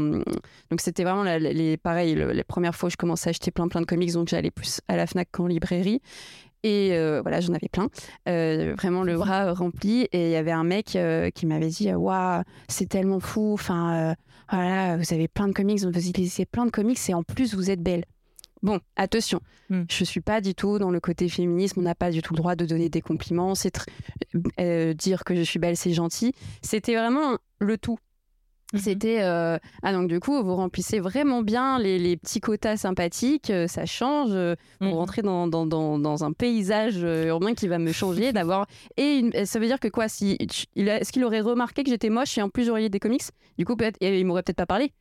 [0.71, 3.69] Donc c'était vraiment les, pareil, le- les premières fois où je commençais à acheter plein
[3.69, 6.01] plein de comics, donc j'allais plus à la Fnac qu'en librairie.
[6.63, 7.89] Et euh, voilà, j'en avais plein,
[8.27, 10.09] vraiment le bras rempli.
[10.13, 10.99] Et il y avait un mec
[11.35, 13.53] qui m'avait dit Waouh, c'est tellement fou.
[13.53, 14.15] Enfin,
[14.51, 17.71] voilà, vous avez plein de comics, vous lisez plein de comics et en plus vous
[17.71, 18.05] êtes belle.
[18.63, 19.83] Bon, attention, Hmm.
[19.91, 21.81] je suis pas du tout dans le côté féminisme.
[21.81, 23.55] On n'a pas du tout le droit de donner des compliments.
[23.55, 23.79] C'est
[24.61, 26.33] euh, dire que je suis belle, c'est gentil.
[26.63, 27.99] C'était vraiment le tout.
[28.73, 28.81] Mhm.
[28.81, 33.51] C'était euh, ah donc du coup vous remplissez vraiment bien les, les petits quotas sympathiques,
[33.51, 34.95] euh, ça change euh, pour Mhm.
[34.95, 38.67] rentrer dans, dans, dans, dans un paysage urbain qui va me changer d'avoir
[38.97, 40.37] et une- ça veut dire que quoi si
[40.77, 43.23] est-ce qu'il aurait remarqué que j'étais moche et en plus j'aurais des comics?
[43.57, 44.93] Du coup peut-être il m'aurait peut-être pas parlé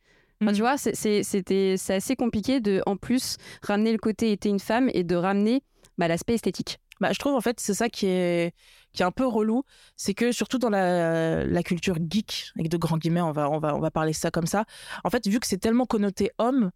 [0.42, 4.48] Enfin, tu vois c'est- c'est c'était assez compliqué de en plus ramener le côté était
[4.50, 5.62] une femme et de ramener
[5.98, 6.78] bah, l'aspect esthétique.
[7.00, 8.54] Bah, je trouve en fait c'est ça qui est
[8.92, 9.62] qui est un peu relou,
[9.96, 13.58] c'est que surtout dans la, la culture geek avec de grands guillemets, on va on
[13.58, 14.64] va on va parler ça comme ça.
[15.04, 16.70] En fait, vu que c'est tellement connoté homme,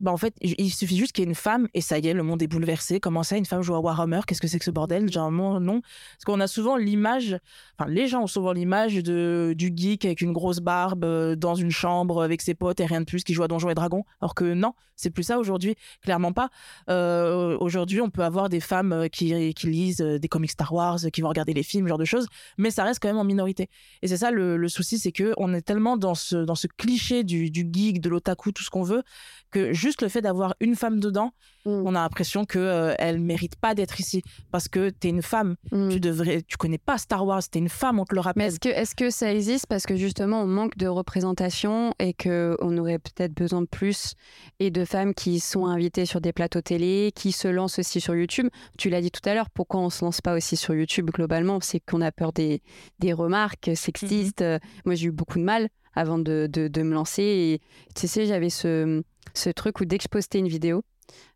[0.00, 2.14] bah en fait, il suffit juste qu'il y ait une femme et ça y est,
[2.14, 3.00] le monde est bouleversé.
[3.00, 4.20] Comment ça, une femme joue à Warhammer?
[4.26, 5.10] Qu'est-ce que c'est que ce bordel?
[5.10, 5.80] Généralement, non.
[5.82, 7.38] Parce qu'on a souvent l'image,
[7.78, 11.54] enfin, les gens ont souvent l'image de du geek avec une grosse barbe euh, dans
[11.54, 14.04] une chambre avec ses potes et rien de plus qui joue à Donjons et Dragons.
[14.20, 16.50] Alors que non, c'est plus ça aujourd'hui, clairement pas.
[16.88, 20.98] Euh, aujourd'hui, on peut avoir des femmes euh, qui, qui lisent des comics Star Wars,
[21.12, 22.26] qui vont regarder les films, ce genre de choses,
[22.58, 23.68] mais ça reste quand même en minorité.
[24.02, 26.66] Et c'est ça le, le souci, c'est que on est tellement dans ce, dans ce
[26.66, 29.02] cliché du, du geek, de l'otaku, tout ce qu'on veut,
[29.50, 31.32] que juste le fait d'avoir une femme dedans,
[31.66, 31.82] Mm.
[31.84, 35.56] on a l'impression que euh, elle mérite pas d'être ici parce que t'es une femme.
[35.72, 35.90] Mm.
[35.90, 38.46] Tu devrais, tu connais pas Star Wars, t'es une femme, on te le Mais rappelle.
[38.46, 42.78] est-ce que, est que ça existe parce que justement on manque de représentation et qu'on
[42.78, 44.14] aurait peut-être besoin de plus
[44.58, 48.14] et de femmes qui sont invitées sur des plateaux télé, qui se lancent aussi sur
[48.14, 48.48] YouTube?
[48.78, 51.58] Tu l'as dit tout à l'heure, pourquoi on se lance pas aussi sur YouTube globalement?
[51.60, 52.62] C'est qu'on a peur des,
[53.00, 54.40] des remarques sexistes.
[54.40, 57.60] Euh, Moi j'ai eu beaucoup de mal avant de, de, de me lancer et
[57.94, 59.02] tu sais j'avais ce,
[59.34, 60.82] ce truc où dès que je postais une vidéo,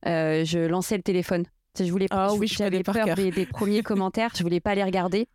[0.07, 1.45] euh, je lançais le téléphone.
[1.79, 4.85] Je voulais Ah je- oui, j'avais peur des, des premiers commentaires, je voulais pas les
[4.85, 5.27] regarder.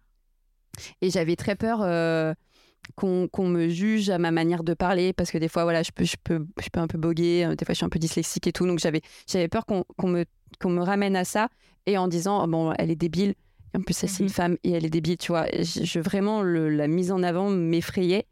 [1.01, 2.33] Et j'avais très peur euh,
[2.95, 6.05] qu'on me juge à ma manière de parler parce que des fois, voilà, je peux,
[6.05, 8.47] je peux, je peux un peu boguer, euh, des fois, je suis un peu dyslexique
[8.47, 8.65] et tout.
[8.65, 10.25] Donc, j'avais j'avais peur qu'on qu'on me,
[10.61, 11.49] qu'on me ramène à ça
[11.85, 13.35] et en disant, oh, bon, elle est débile.
[13.75, 14.29] En plus, c'est une Mhm.
[14.31, 15.45] femme et elle est débile, tu vois.
[15.53, 18.25] Je, je- vraiment, le- la mise en avant m'effrayait.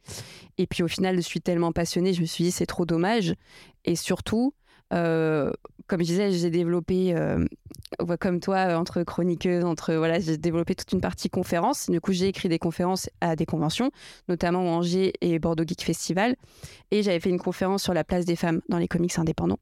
[0.58, 3.34] Et puis, au final, je suis tellement passionnée, je me suis dit, c'est trop dommage.
[3.86, 4.54] Et surtout,
[4.89, 7.13] comme je disais, j'ai développé,
[8.19, 11.89] comme toi, entre chroniqueuses, entre voilà, j'ai développé toute une partie conférence.
[11.89, 13.91] Du coup, j'ai écrit des conférences à des conventions,
[14.28, 16.36] notamment Angers et Bordeaux Geek Festival.
[16.91, 19.60] Et j'avais fait une conférence sur la place des femmes dans les comics indépendants.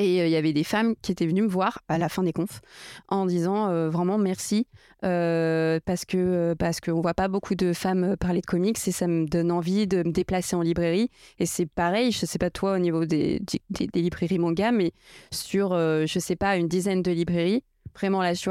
[0.00, 2.22] Et euh, il y avait des femmes qui étaient venues me voir à la fin
[2.22, 2.62] des confs
[3.08, 4.66] en disant euh, vraiment merci
[5.04, 9.06] euh, parce que parce qu'on voit pas beaucoup de femmes parler de comics et ça
[9.06, 11.10] me donne envie de me déplacer en librairie.
[11.38, 14.92] Et c'est pareil, je sais pas toi au niveau des, des, librairies manga, mais
[15.30, 17.62] sur je sais pas une dizaine de librairies,
[17.94, 18.50] vraiment là, j'ai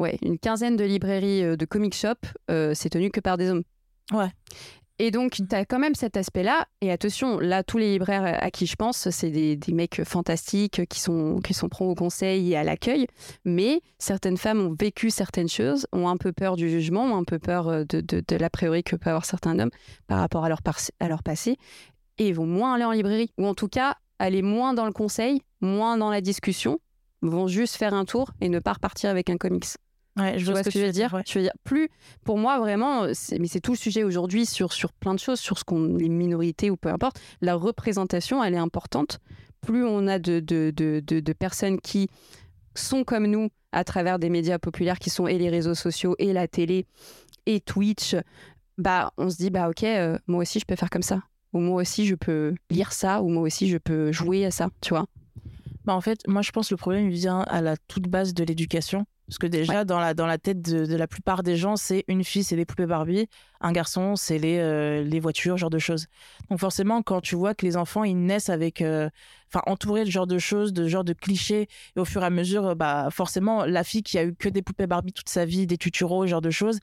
[0.00, 2.14] ouais, une quinzaine de librairies de comic shop,
[2.48, 3.62] c'est tenu que par des hommes.
[4.12, 4.30] Ouais.
[5.04, 6.64] Et donc, tu as quand même cet aspect-là.
[6.80, 11.00] Et attention, là, tous les libraires à qui je pense, c'est des, mecs fantastiques qui
[11.00, 13.08] sont, qui sont au conseil et à l'accueil.
[13.44, 17.24] Mais certaines femmes ont vécu certaines choses, ont un peu peur du jugement, ont un
[17.24, 19.72] peu peur euh, de, de, l'a priori que peuvent avoir certains hommes
[20.06, 20.60] par rapport à leur,
[21.00, 21.56] à leur passé.
[22.18, 23.32] Et vont moins aller en librairie.
[23.38, 26.78] Ou en tout cas, aller moins dans le conseil, moins dans la discussion,
[27.22, 29.66] vont juste faire un tour et ne pas repartir avec un comics.
[30.16, 31.22] Ouais, je vois, ce que, tu veux dire.
[31.26, 31.88] Je veux dire, plus,
[32.24, 35.58] pour moi, vraiment, mais c'est tout le sujet aujourd'hui sur, sur plein de choses, sur
[35.58, 39.20] ce qu'on, les minorités ou peu importe, la représentation, elle est importante.
[39.62, 42.08] Plus on a de, de, de, de, personnes qui
[42.74, 46.32] sont comme nous à travers des médias populaires qui sont et les réseaux sociaux et
[46.32, 46.84] la télé
[47.46, 48.14] et Twitch,
[48.76, 51.22] bah, on se dit, bah, ok, euh, moi aussi, je peux faire comme ça.
[51.52, 54.68] Ou moi aussi, je peux lire ça, ou moi aussi, je peux jouer à ça,
[54.80, 55.06] tu vois.
[55.84, 58.44] Bah, en fait, moi, je pense que le problème vient à la toute base de
[58.44, 59.04] l'éducation.
[59.26, 62.22] Parce que déjà, dans, la, dans la tête de, la plupart des gens, c'est une
[62.22, 63.28] fille, c'est les poupées Barbie,
[63.60, 66.06] un garçon, c'est les, euh, les voitures, genre de choses.
[66.50, 69.08] Donc forcément, quand tu vois que les enfants, ils naissent avec, euh,
[69.48, 72.30] enfin, entourés de genre de choses, de genre de clichés, et au fur et à
[72.30, 75.66] mesure, bah, forcément, la fille qui a eu que des poupées Barbie toute sa vie,
[75.66, 76.80] des tuturos, genre de choses,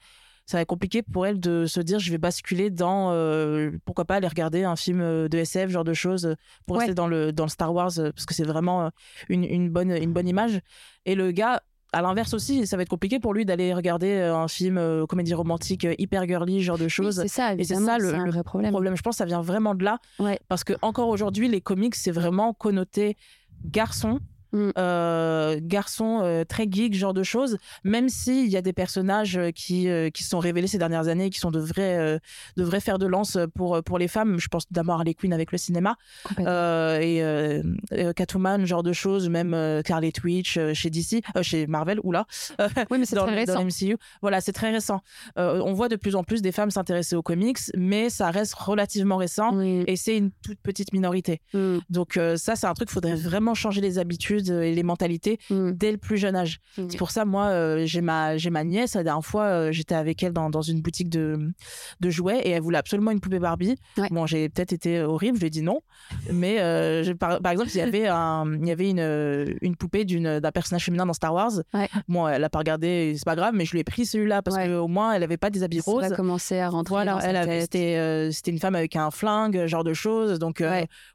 [0.50, 4.06] ça va être compliqué pour elle de se dire je vais basculer dans euh, pourquoi
[4.06, 6.36] pas aller regarder un film de SF genre de choses
[6.66, 8.92] pour rester dans le dans le Star Wars parce que c'est vraiment
[9.30, 10.60] une, une, bonne une bonne image
[11.06, 14.36] et le gars à l'inverse aussi, ça va être compliqué pour lui d'aller regarder euh,
[14.36, 17.22] un film euh, comédie romantique euh, hyper girly, genre de choses.
[17.22, 18.72] c'est ça, et c'est ça le, vrai problème.
[18.72, 18.96] problème.
[18.96, 20.00] Je pense ça vient vraiment de là.
[20.48, 23.18] Parce que encore aujourd'hui, les comics, c'est vraiment connoté
[23.66, 24.20] garçon
[24.52, 24.70] Mm.
[24.78, 29.52] Euh, garçon euh, très geek, genre de choses, même s'il y a des personnages euh,
[29.52, 32.20] qui, qui sont révélés ces dernières années, qui sont de vrais,
[32.58, 34.40] de vrais fers de lance pour, pour les femmes.
[34.40, 35.98] Je pense d'abord à Harley Quinn avec le cinéma,
[36.38, 37.62] et
[38.16, 42.26] Catwoman, genre de choses, même Carly Twitch chez DC, chez Marvel, ou là,
[42.90, 43.64] oui, mais c'est très récent.
[43.64, 43.98] MCU.
[44.22, 45.02] Voilà, c'est très récent.
[45.36, 49.18] on voit de plus en plus des femmes s'intéresser aux comics, mais ça reste relativement
[49.18, 51.42] récent, et c'est une toute petite minorité.
[51.54, 51.78] Mm.
[51.90, 55.71] Donc ça, c'est un truc, il faudrait vraiment changer les habitudes et les mentalités mm.
[55.71, 56.60] dès le plus jeune âge.
[56.78, 56.86] Mm.
[56.89, 58.95] C'est pour ça, moi, euh, j'ai ma, ma nièce.
[58.95, 61.52] La dernière fois, euh, j'étais avec elle dans, dans, une boutique de,
[61.99, 63.75] de jouets et elle voulait absolument une poupée Barbie.
[64.12, 65.82] Bon, j'ai peut-être été horrible, je lui ai dit non.
[66.32, 70.06] Mais euh, par, par, exemple, il y avait, un, il y avait une, une poupée
[70.06, 71.52] d'un personnage féminin dans Star Wars.
[72.08, 74.58] Bon, elle n'a pas regardé, c'est pas grave, mais je lui ai pris celui-là parce
[74.58, 76.04] qu'au moins, elle n'avait pas des habits roses.
[76.06, 76.93] Elle a commencé à rentrer.
[76.93, 77.19] Voilà,
[77.62, 80.39] c'était une femme avec un flingue, genre de choses.
[80.39, 80.63] Donc,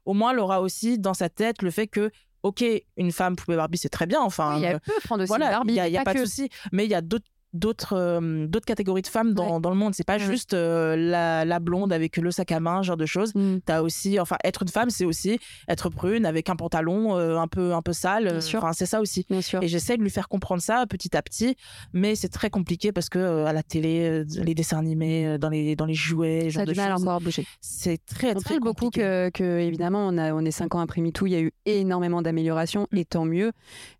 [0.05, 2.11] au moins, elle aura aussi dans sa tête le fait que
[2.45, 2.63] ok,
[2.97, 4.21] une femme poupée Barbie, c'est très bien.
[4.21, 5.73] Enfin, il y a peu de voilà, Barbie.
[5.73, 6.49] Il n'y a, pas, de souci.
[6.71, 9.95] Mais il y a d'autres d'autres euh, d'autres catégories de femmes dans, dans le monde.
[9.95, 13.33] C'est pas juste euh, la, la, blonde avec le sac à main genre de choses.
[13.33, 13.57] Mm.
[13.65, 17.37] tu as aussi enfin être une femme c'est aussi être prune avec un pantalon euh,
[17.37, 19.25] un peu un peu sale enfin c'est ça aussi.
[19.61, 21.55] Et j'essaie de lui faire comprendre ça petit à petit
[21.93, 25.85] mais c'est très compliqué parce que à la télé les dessins animés dans les dans
[25.85, 27.45] les jouets ça a du mal encore à bouger.
[27.61, 31.01] C'est très on très beaucoup que, que, évidemment on a on est cinq ans après
[31.01, 33.51] MeToo il y a eu énormément d'améliorations et tant mieux.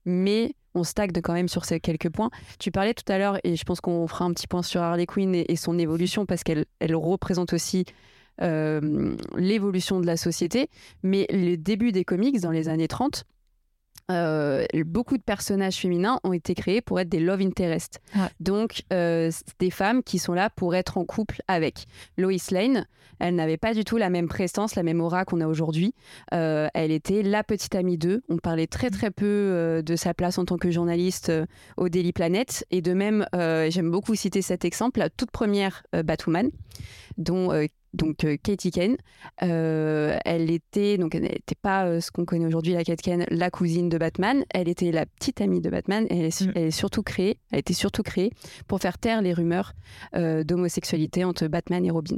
[0.05, 2.29] Mais on stagne quand même sur ces quelques points.
[2.59, 5.05] Tu parlais tout à l'heure, et je pense qu'on fera un petit point sur Harley
[5.05, 7.85] Quinn et, son évolution, parce qu'elle elle représente aussi
[8.41, 10.69] euh, l'évolution de la société.
[11.03, 13.25] Mais le début des comics dans les années 30,
[14.11, 17.99] euh, beaucoup de personnages féminins ont été créés pour être des love interest.
[18.39, 21.85] Donc, euh, des femmes qui sont là pour être en couple avec.
[22.17, 22.85] Lois Lane,
[23.19, 25.93] elle n'avait pas du tout la même prestance, la même aura qu'on a aujourd'hui.
[26.33, 28.21] Euh, elle était la petite amie d'eux.
[28.29, 31.31] On parlait très très peu de sa place en tant que journaliste
[31.77, 32.65] au Daily Planet.
[32.71, 36.51] Et de même, j'aime beaucoup citer cet exemple, la toute première Batwoman,
[37.17, 37.51] dont
[37.95, 38.97] donc euh, Katie Kane.
[39.41, 43.25] Euh, elle était, donc elle n'était pas euh, ce qu'on connaît aujourd'hui, la Katie Kane,
[43.29, 44.45] la cousine de Batman.
[44.51, 46.05] Elle était la petite amie de Batman.
[46.09, 46.51] Et elle, est, mm.
[46.55, 48.31] elle est surtout créée, elle été surtout créée
[48.67, 49.73] pour faire taire les rumeurs
[50.13, 52.17] d'homosexualité entre Batman et Robin.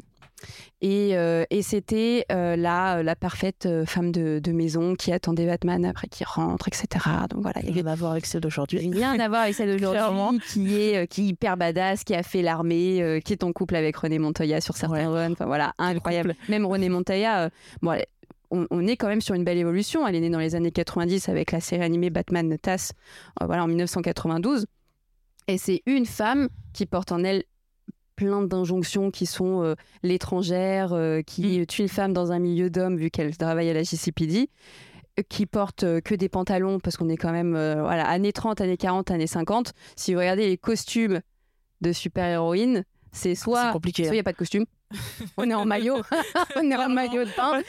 [0.81, 5.47] Et, euh, et c'était euh, la, la parfaite euh, femme de, de, maison qui attendait
[5.47, 7.03] Batman après qu'il rentre, etc.
[7.29, 7.61] Donc voilà.
[7.63, 8.79] Il y a rien à voir avec celle d'aujourd'hui.
[8.91, 12.43] Rien à voir avec celle d'aujourd'hui, qui est, qui est hyper badass, qui a fait
[12.43, 15.31] l'armée, qui est en couple avec René Montoya sur certains runs.
[15.31, 16.35] Enfin voilà, incroyable.
[16.47, 17.49] Même René Montoya,
[17.81, 17.99] bon,
[18.51, 20.07] on, est quand même sur une belle évolution.
[20.07, 22.93] Elle est née dans les années 90 avec la série animée Batman TAS,
[23.41, 24.67] voilà, en 1992.
[25.47, 27.43] Et c'est une femme qui porte en elle
[28.17, 30.89] plein d'injonctions qui sont l'étrangère,
[31.25, 31.61] qui mm.
[31.61, 34.49] est une femme dans un milieu d'hommes vu qu'elle travaille à la JCPD,
[35.29, 39.11] qui porte que des pantalons parce qu'on est quand même voilà années 30, années 40,
[39.11, 39.73] années 50.
[39.95, 41.21] Si vous regardez les costumes
[41.81, 44.65] de super-héroïnes, c'est soit il n'y a pas de costume.
[45.37, 46.01] on est en maillot,
[46.55, 47.61] on est en maillot de bain.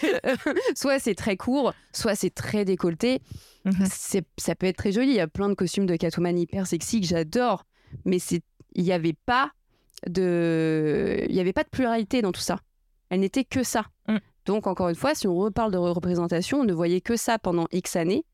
[0.76, 3.20] soit c'est très court, soit c'est très décolleté.
[3.64, 3.86] Mhm.
[3.90, 5.08] C'est, ça peut être très joli.
[5.08, 7.64] Il y a plein de costumes de Catwoman hyper sexy que j'adore,
[8.04, 8.42] mais c'est,
[8.74, 9.50] il n'y avait pas
[10.06, 12.60] de, il y avait pas de pluralité dans tout ça.
[13.10, 13.86] Elle n'était que ça.
[14.06, 14.18] Mm.
[14.44, 17.66] Donc encore une fois, si on reparle de représentation, on ne voyait que ça pendant
[17.72, 18.24] X années.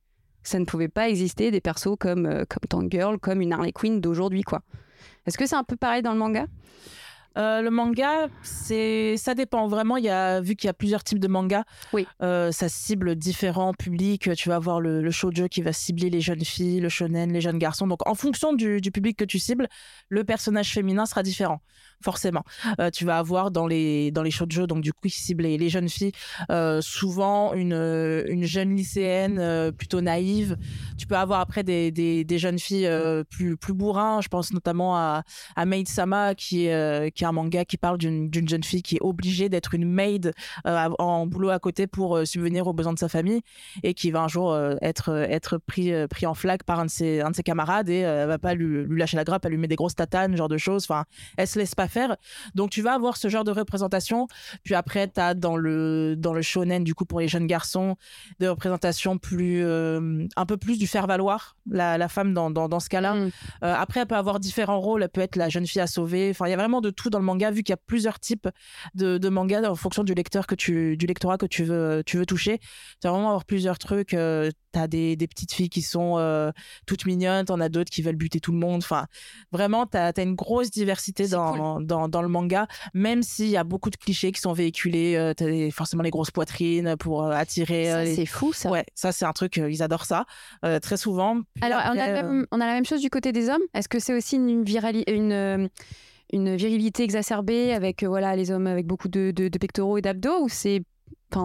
[0.42, 3.72] Ça ne pouvait pas exister des persos comme euh, comme Tank Girl, comme une Harley
[3.72, 4.60] Quinn d'aujourd'hui, quoi.
[5.26, 6.46] Est-ce que c'est un peu pareil dans le manga?
[7.36, 9.96] Euh, le manga, c'est ça dépend vraiment.
[9.96, 11.64] Il y a vu qu'il y a plusieurs types de manga.
[11.92, 12.06] Oui.
[12.22, 14.34] Euh, ça cible différents publics.
[14.36, 17.40] Tu vas avoir le, le shoujo qui va cibler les jeunes filles, le shonen, les
[17.40, 17.86] jeunes garçons.
[17.86, 19.68] Donc en fonction du, du public que tu cibles,
[20.08, 21.60] le personnage féminin sera différent
[22.04, 22.44] forcément.
[22.78, 25.68] Euh, tu vas avoir dans les dans les shoujo, donc du coup qui ciblent les,
[25.68, 26.12] jeunes filles,
[26.50, 30.56] euh, souvent une une jeune lycéenne plutôt naïve.
[30.98, 32.88] Tu peux avoir après des, des, jeunes filles
[33.30, 34.20] plus plus bourrins.
[34.20, 35.24] Je pense notamment à
[35.56, 39.02] à Maid Sama qui est qui un manga qui parle d'une jeune fille qui est
[39.02, 40.32] obligée d'être une maid
[40.66, 43.40] euh, en boulot à côté pour euh, subvenir aux besoins de sa famille
[43.82, 46.90] et qui va un jour euh, être, être pris, pris en flag par un de
[46.90, 49.52] ses, un de ses camarades et elle va pas lui, lui, lâcher la grappe, elle
[49.52, 50.84] lui met des grosses tatanes, genre de choses.
[50.84, 51.04] Enfin,
[51.36, 52.16] elle se laisse pas faire.
[52.54, 54.26] Donc tu vas avoir ce genre de représentation.
[54.62, 57.96] Puis après, tu as dans le, dans le shonen, du coup, pour les jeunes garçons,
[58.40, 62.88] des représentations plus, un peu plus du faire-valoir, la, la, femme dans, dans, dans ce
[62.88, 63.14] cas-là.
[63.14, 63.30] Mm.
[63.62, 65.02] après, elle peut avoir différents rôles.
[65.02, 66.30] Elle peut être la jeune fille à sauver.
[66.30, 68.20] Enfin, il y a vraiment de tout dans le manga, vu qu'il y a plusieurs
[68.20, 68.48] types
[68.94, 72.16] de, de mangas en fonction du lecteur que tu, du lectorat que tu veux, tu
[72.16, 72.58] veux toucher.
[72.58, 74.14] Tu vas vraiment avoir plusieurs trucs.
[74.14, 76.50] Euh, tu as des, des, petites filles qui sont euh,
[76.86, 78.82] toutes mignonnes, tu en as d'autres qui veulent buter tout le monde.
[78.82, 79.06] Enfin,
[79.52, 83.64] vraiment, tu as, une grosse diversité dans, dans, dans, le manga, même s'il y a
[83.64, 85.16] beaucoup de clichés qui sont véhiculés.
[85.16, 88.14] Euh, tu as forcément les grosses poitrines pour attirer.
[88.14, 88.70] C'est fou, ça.
[88.70, 90.24] Ouais, ça, c'est un truc, ils adorent ça
[90.82, 91.40] très souvent.
[91.60, 93.62] Alors, on, a on, a la même chose du côté des hommes.
[93.74, 95.68] Est-ce que c'est aussi une, virali une
[96.32, 100.42] une virilité exacerbée avec euh, voilà les hommes avec beaucoup de, de pectoraux et d'abdos
[100.42, 100.82] ou c'est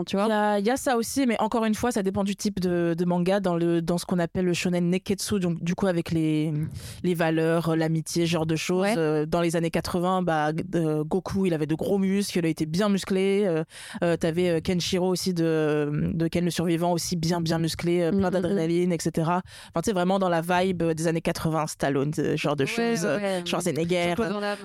[0.05, 0.57] tu vois.
[0.59, 3.39] Il y, a ça aussi, mais encore une fois, ça dépend du type de, manga
[3.39, 6.53] dans, le, dans ce qu'on appelle le shonen neketsu, donc du coup avec les,
[7.03, 8.87] les valeurs, l'amitié, ce genre de choses.
[8.97, 12.49] Euh, dans les années 80, bah, euh, Goku, il avait de gros muscles, il a
[12.49, 13.45] été bien musclé.
[14.01, 18.15] Euh, T'avais Kenshiro aussi de, de Ken le Survivant, aussi bien, bien musclé, plein mm,
[18.15, 18.29] mm, mm.
[18.29, 19.11] d'adrénaline, etc.
[19.17, 19.41] Enfin,
[19.75, 23.05] tu sais, vraiment dans la vibe des années 80, Stallone, ce genre de choses.
[23.05, 24.15] Ouais, Schwarzenegger.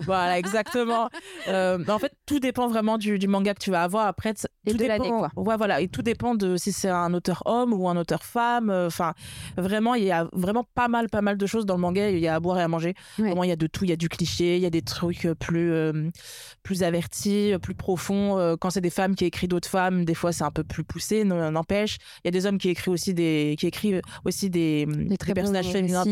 [0.02, 1.08] Voilà, exactement.
[1.48, 4.06] en fait, tout dépend vraiment du, du, manga que tu vas avoir.
[4.06, 5.81] Après, tout dépend Ouais, voilà.
[5.81, 8.70] Et tout dépend de si c'est un auteur homme ou un auteur femme.
[8.70, 9.14] Euh, enfin,
[9.57, 12.11] vraiment, il y a vraiment pas mal, pas mal de choses dans le manga.
[12.11, 12.94] Il y a à boire et à manger.
[13.18, 13.85] Vraiment, il y a de tout.
[13.85, 16.11] Il y a du cliché, il y a des trucs euh, plus, euh,
[16.62, 18.57] plus avertis, plus profonds.
[18.61, 21.24] Quand c'est des femmes qui écrivent d'autres femmes, des fois, c'est un peu plus poussé,
[21.24, 21.98] n'empêche.
[22.24, 25.70] Il y a des hommes qui écrivent aussi des, qui écrivent aussi des, des, personnages
[25.70, 26.05] féminins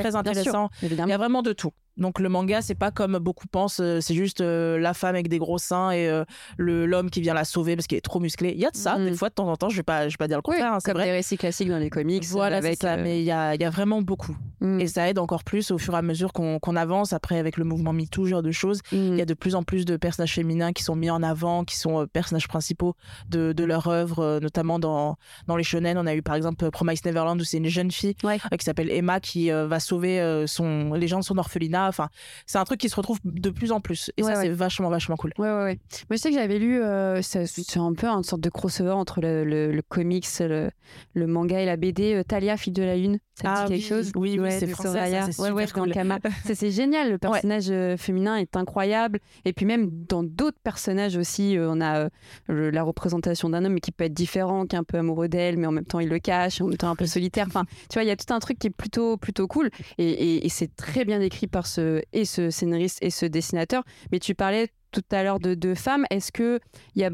[0.00, 0.70] très intéressants.
[0.82, 1.72] il y a vraiment de tout.
[1.96, 5.28] Donc le manga, c'est pas comme beaucoup pensent, euh, c'est juste euh, la femme avec
[5.28, 6.24] des gros seins et euh,
[6.56, 8.52] le l'homme qui vient la sauver parce qu'il est trop musclé.
[8.54, 9.16] Il y a de ça, des mm.
[9.16, 10.74] fois de temps en temps, je vais pas, je vais pas dire le contraire.
[10.74, 12.24] Hein, comme des récits classiques dans les comics.
[12.26, 14.36] Voilà, avec, ça, mais il y a, y a, vraiment beaucoup.
[14.60, 14.80] Mm.
[14.80, 17.12] Et ça aide encore plus au fur et à mesure qu'on avance.
[17.12, 18.96] Après, avec le mouvement MeToo, genre de choses, mm.
[18.96, 21.64] il y a de plus en plus de personnages féminins qui sont mis en avant,
[21.64, 22.94] qui sont personnages principaux
[23.28, 25.98] de, de leur œuvre, notamment dans, dans les shonen.
[25.98, 29.20] On a eu par exemple Promise Neverland où c'est une jeune fille qui s'appelle Emma
[29.20, 31.79] qui va sauver son, les gens de son orphelinat.
[31.88, 32.08] Enfin,
[32.46, 34.10] c'est un truc qui se retrouve de plus en plus.
[34.16, 35.32] Et ça, c'est vachement, vachement cool.
[35.38, 35.78] Ouais, ouais, ouais.
[36.08, 39.20] Moi, je sais que j'avais lu, euh, c'est un peu une sorte de crossover entre
[39.20, 40.70] le, le, comics, le,
[41.14, 42.14] le, manga et la BD.
[42.14, 44.12] Euh, Talia, fille de la lune, ça ah, dit quelque chose?
[44.14, 45.92] Oui, oui, c'est français, ça, ouais, ouais, cool.
[46.44, 47.12] c'est génial.
[47.12, 49.20] Le personnage euh, féminin est incroyable.
[49.44, 52.08] Et puis même dans d'autres personnages aussi, on a
[52.48, 55.66] la représentation d'un homme qui peut être différent, qui est un peu amoureux d'elle, mais
[55.66, 57.46] en même temps il le cache, en même temps un peu solitaire.
[57.46, 59.70] Enfin, tu vois, il y a tout un truc qui est plutôt, plutôt cool.
[59.98, 63.84] Et, et, et c'est très bien décrit par et ce scénariste et ce dessinateur.
[64.12, 66.04] Mais tu parlais tout à l'heure de, femmes.
[66.10, 66.60] Est-ce qu'il
[66.96, 67.10] y a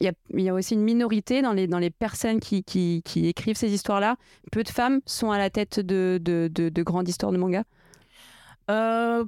[0.00, 3.02] il y, a, y a, aussi une minorité dans les, dans les personnes qui, qui,
[3.28, 4.16] écrivent ces histoires-là?
[4.50, 7.62] Peu de femmes sont à la tête de, de grandes histoires de manga?
[8.70, 9.24] Euh,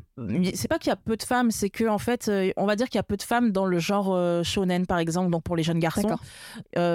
[0.54, 2.76] c'est pas qu'il y a peu de femmes, c'est que en fait, euh, on va
[2.76, 5.42] dire qu'il y a peu de femmes dans le genre euh, shonen par exemple, donc
[5.42, 6.16] pour les jeunes garçons.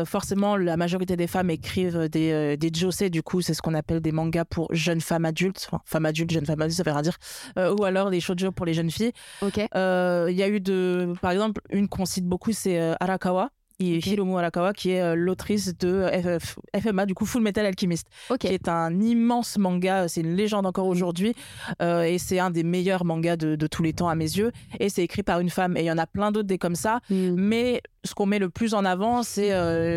[0.06, 4.02] forcément, la majorité des femmes écrivent des des josei, du coup, c'est ce qu'on appelle
[4.02, 7.02] des mangas pour jeunes femmes adultes, enfin, femmes adultes, jeunes femmes adultes, ça veut rien
[7.02, 7.18] dire,
[7.58, 9.14] ou alors des shoujo pour les jeunes filles.
[9.42, 9.58] Ok.
[9.58, 13.50] Il y a eu de, par exemple, une qu'on cite beaucoup, c'est Arakawa
[13.80, 16.06] Hiromu Arakawa, qui est l'autrice de
[16.78, 18.08] FMA, du coup Full Metal Alchemist,
[18.40, 20.90] qui est un immense manga, c'est une légende encore mm.
[20.90, 21.36] aujourd'hui,
[21.82, 25.04] et c'est un des meilleurs mangas de, tous les temps à mes yeux, et c'est
[25.04, 27.36] écrit par une femme, et il y en a plein d'autres des comme ça, mm.
[27.36, 29.52] mais ce qu'on met le plus en avant, c'est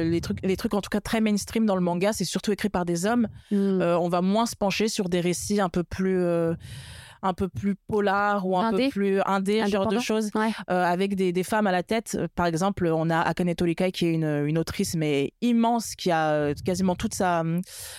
[0.04, 2.68] les, trucs, les trucs en tout cas très mainstream dans le manga, c'est surtout écrit
[2.68, 3.82] par des hommes, mm.
[3.82, 6.24] on va moins se pencher sur des récits un peu plus
[7.22, 11.32] un peu plus polar ou un peu plus indé, genre de choses, euh, avec des,
[11.32, 12.16] des, femmes à la tête.
[12.18, 16.10] Euh, par exemple, on a Akane Torikai qui est une, une autrice mais immense qui
[16.10, 17.42] a euh, quasiment toute sa,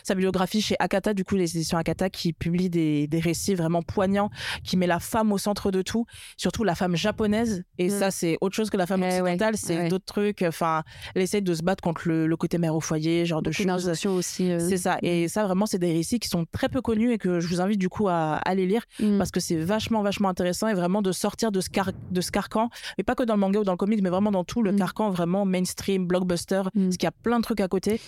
[0.03, 3.81] sa bibliographie chez Akata, du coup les éditions Akata qui publient des, des récits vraiment
[3.81, 4.29] poignants,
[4.63, 6.05] qui met la femme au centre de tout,
[6.37, 7.63] surtout la femme japonaise.
[7.77, 7.99] Et mm.
[7.99, 10.41] ça, c'est autre chose que la femme occidentale, c'est d'autres trucs.
[10.41, 10.83] Enfin,
[11.15, 13.65] elle essaie de se battre contre le, côté mère au foyer, genre de choses.
[14.09, 14.51] aussi.
[14.59, 14.97] C'est ça.
[15.01, 17.61] Et ça, vraiment, c'est des récits qui sont très peu connus et que je vous
[17.61, 18.83] invite du coup à, les lire.
[18.99, 19.12] Mm.
[19.13, 19.17] Mm.
[19.17, 21.69] parce que c'est vachement, vachement intéressant et vraiment de sortir de ce,
[22.11, 24.31] de ce carcan, et pas que dans le manga ou dans le comics, mais vraiment
[24.31, 24.77] dans tout le mm.
[24.77, 26.83] carcan vraiment mainstream, blockbuster, mm.
[26.83, 27.99] parce qu'il y a plein de trucs à côté.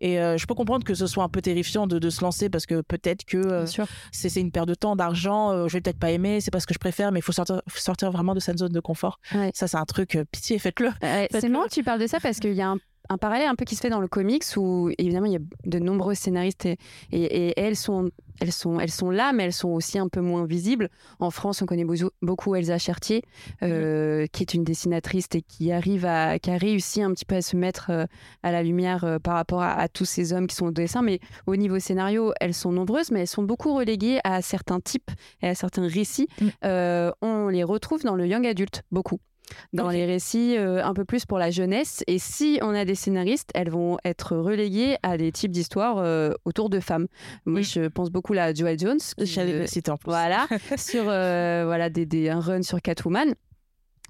[0.00, 2.48] Et euh, je peux comprendre que ce soit un peu terrifiant de, de se lancer
[2.48, 3.66] parce que peut-être que euh,
[4.12, 6.66] c'est une perte de temps, d'argent, euh, je vais peut-être pas aimer, c'est pas ce
[6.66, 9.20] que je préfère, mais il faut sortir, sortir vraiment de cette zone de confort.
[9.54, 10.90] Ça, c'est un truc, pitié, faites-le.
[11.30, 13.54] c'est marrant que tu parles de ça parce qu'il y a un un parallèle un
[13.54, 16.66] peu qui se fait dans le comics où évidemment il y a de nombreux scénaristes
[16.66, 16.76] et,
[17.12, 20.44] et, elles sont elles sont elles sont là mais elles sont aussi un peu moins
[20.44, 20.88] visibles.
[21.20, 21.86] En France, on connaît
[22.22, 23.22] beaucoup Elsa Chertier
[23.62, 24.28] euh, mhm.
[24.28, 27.42] qui est une dessinatrice et qui arrive à qui a réussi un petit peu à
[27.42, 28.06] se mettre euh,
[28.42, 31.02] à la lumière euh, par rapport à, tous ces hommes qui sont au dessin.
[31.02, 35.10] Mais au niveau scénario, elles sont nombreuses, mais elles sont beaucoup reléguées à certains types
[35.42, 36.28] et à certains récits.
[36.40, 36.48] Mm.
[37.22, 39.20] on les retrouve dans le young adulte beaucoup
[39.72, 42.02] dans les récits euh, un peu plus pour la jeunesse.
[42.06, 46.32] Et si on a des scénaristes, elles vont être reléguées à des types d'histoires euh,
[46.44, 47.06] autour de femmes.
[47.44, 49.00] Moi, je pense beaucoup à Joelle Jones.
[49.66, 53.34] Citer en Voilà, sur euh, voilà, des, des, un run sur Catwoman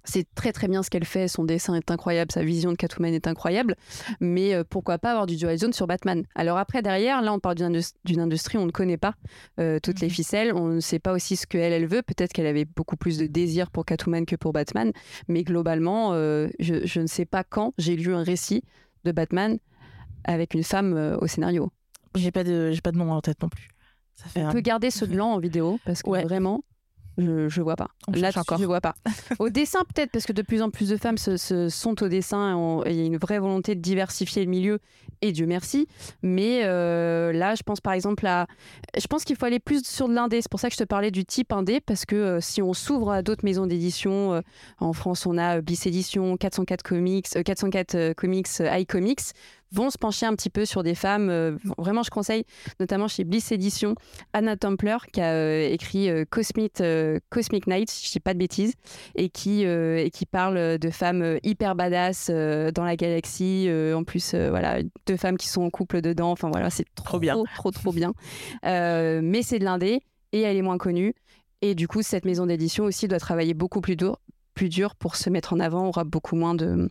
[0.06, 3.12] c'est très très bien ce qu'elle fait, son dessin est incroyable, sa vision de Catwoman
[3.12, 3.76] est incroyable,
[4.20, 6.24] mais euh, pourquoi pas avoir du Joy Zone sur Batman?
[6.34, 9.14] Alors après, derrière, là on parle d'une industrie, on ne connaît pas.
[9.60, 10.12] Euh, toutes les mhm.
[10.12, 13.18] ficelles, on ne sait pas aussi ce qu'elle, elle veut, peut-être qu'elle avait beaucoup plus
[13.18, 14.92] de désir pour Catwoman que pour Batman,
[15.28, 18.62] mais globalement, euh, je, ne sais pas quand j'ai lu un récit
[19.04, 19.58] de Batman
[20.24, 21.70] avec une femme au scénario.
[22.14, 23.68] J'ai pas de, pas de nom en tête non plus.
[24.14, 26.64] Ça fait on peut garder ce blanc en vidéo parce que vraiment,
[27.18, 27.88] je, je vois pas.
[28.12, 28.58] Là, encore.
[28.58, 28.94] je vois pas.
[29.38, 32.82] au dessin, peut-être, parce que de plus en plus de femmes se, sont au dessin.
[32.86, 34.78] Il y a une vraie volonté de diversifier le milieu,
[35.22, 35.88] et Dieu merci.
[36.22, 38.46] Mais euh, là, je pense par exemple à.
[38.98, 40.42] Je pense qu'il faut aller plus sur de l'indé.
[40.42, 42.74] C'est pour ça que je te parlais du type indé, parce que euh, si on
[42.74, 44.40] s'ouvre à d'autres maisons d'édition, euh,
[44.78, 49.32] en France, on a Bliss Édition, 404 Comics, 404 Comics, iComics
[49.72, 51.28] vont se pencher un petit peu sur des femmes.
[51.30, 52.44] Euh, vraiment, je conseille,
[52.80, 53.94] notamment chez Bliss Edition,
[54.32, 56.82] Anna Templer, qui a euh, écrit euh, Cosmic,
[57.30, 58.74] Cosmic Night, je ne dis pas de bêtises,
[59.14, 63.68] et qui, et qui parle de femmes hyper badass dans la galaxie.
[63.94, 66.30] en plus, voilà, deux femmes qui sont en couple dedans.
[66.30, 67.42] Enfin, voilà, c'est trop, bien.
[67.54, 68.12] Trop, trop, bien.
[68.62, 70.00] mais c'est de l'indé
[70.32, 71.14] et elle est moins connue.
[71.62, 74.18] Et du coup, cette maison d'édition aussi doit travailler beaucoup plus dur,
[74.54, 76.90] plus dur pour se mettre en avant, aura beaucoup moins de,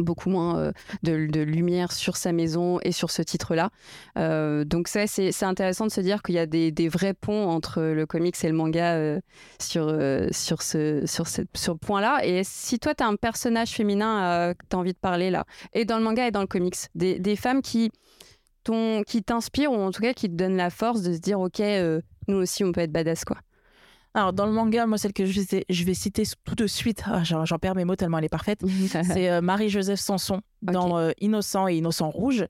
[0.00, 3.70] beaucoup moins euh, de, lumière sur sa maison et sur ce titre-là.
[4.18, 7.82] Euh, donc ça, c'est intéressant de se dire qu'il y a des, vrais ponts entre
[7.82, 9.20] le comics et le manga euh,
[9.60, 9.94] sur,
[10.32, 12.24] sur ce, sur ce, point-là.
[12.24, 15.44] Et si toi, tu as un personnage féminin que tu as envie de parler là,
[15.72, 17.90] et dans le manga et dans le comics, des, femmes qui
[19.06, 21.60] qui t'inspirent ou en tout cas qui te donnent la force de se dire ok
[22.28, 23.38] nous aussi on peut être badass quoi
[24.12, 27.04] alors, dans le manga, moi, celle que je vais, je vais citer tout de suite,
[27.06, 28.62] ah, j'en perds mes mots tellement elle est parfaite,
[29.04, 32.46] c'est euh, Marie-Joseph Sanson dans euh, Innocent et Innocent Rouge,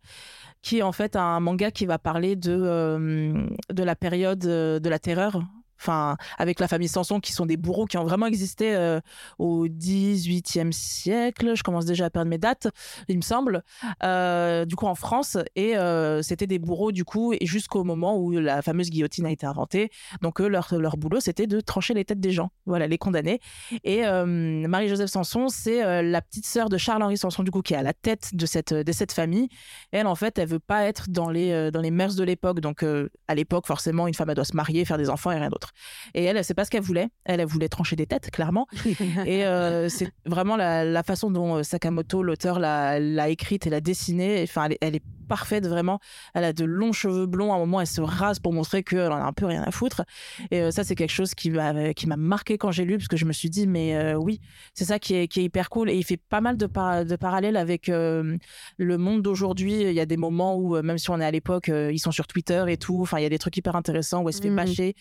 [0.62, 4.88] qui est en fait un manga qui va parler de, euh, de la période de
[4.88, 5.42] la terreur
[5.81, 9.01] enfin avec la famille Sanson qui sont des bourreaux qui ont vraiment existé euh,
[9.38, 11.55] au 18e siècle.
[11.55, 12.69] Je commence déjà à perdre mes dates
[13.09, 13.62] il me semble.
[14.03, 15.38] Euh, du coup en France.
[15.57, 19.31] Et euh, c'était des bourreaux du coup et jusqu'au moment où la fameuse guillotine a
[19.31, 19.90] été inventée.
[20.23, 22.51] Donc eux, leur, leur boulot c'était de trancher les têtes des gens.
[22.66, 23.40] Voilà les condamner.
[23.85, 27.83] Et Marie-Joseph Sanson c'est la petite sœur de Charles-Henri Sanson du coup qui est à
[27.83, 29.49] la tête de cette de cette famille.
[29.93, 32.61] Elle en fait elle veut pas être dans les dans les mœurs de l'époque.
[32.61, 32.85] Donc
[33.29, 35.70] à l'époque forcément une femme elle doit se marier faire des enfants et rien d'autre
[36.15, 37.09] et elle, c'est pas ce qu'elle voulait.
[37.25, 38.67] Elle, elle voulait trancher des têtes, clairement.
[39.27, 44.43] et euh, c'est vraiment la, façon dont euh, Sakamoto, l'auteur, l'a écrite et l'a dessinée.
[44.43, 46.01] Enfin, elle, est parfaite, vraiment.
[46.35, 47.53] Elle a de longs cheveux blonds.
[47.53, 49.71] À un moment, elle se rase pour montrer qu'elle en a un peu rien à
[49.71, 50.03] foutre.
[50.51, 53.09] Et euh, ça, c'est quelque chose qui m'a, qui m'a marqué quand j'ai lu, parce
[53.09, 54.41] que je me suis dit, mais euh, oui,
[54.75, 55.89] c'est ça qui est, qui est hyper cool.
[55.91, 58.39] Et il fait pas mal de, de parallèles avec le
[58.79, 59.83] monde d'aujourd'hui.
[59.83, 62.27] Il y a des moments où, même si on est à l'époque, ils sont sur
[62.27, 63.01] Twitter et tout.
[63.01, 64.57] Enfin, il y a des trucs hyper intéressants où elle se fait mmh.
[64.57, 64.95] bâcher.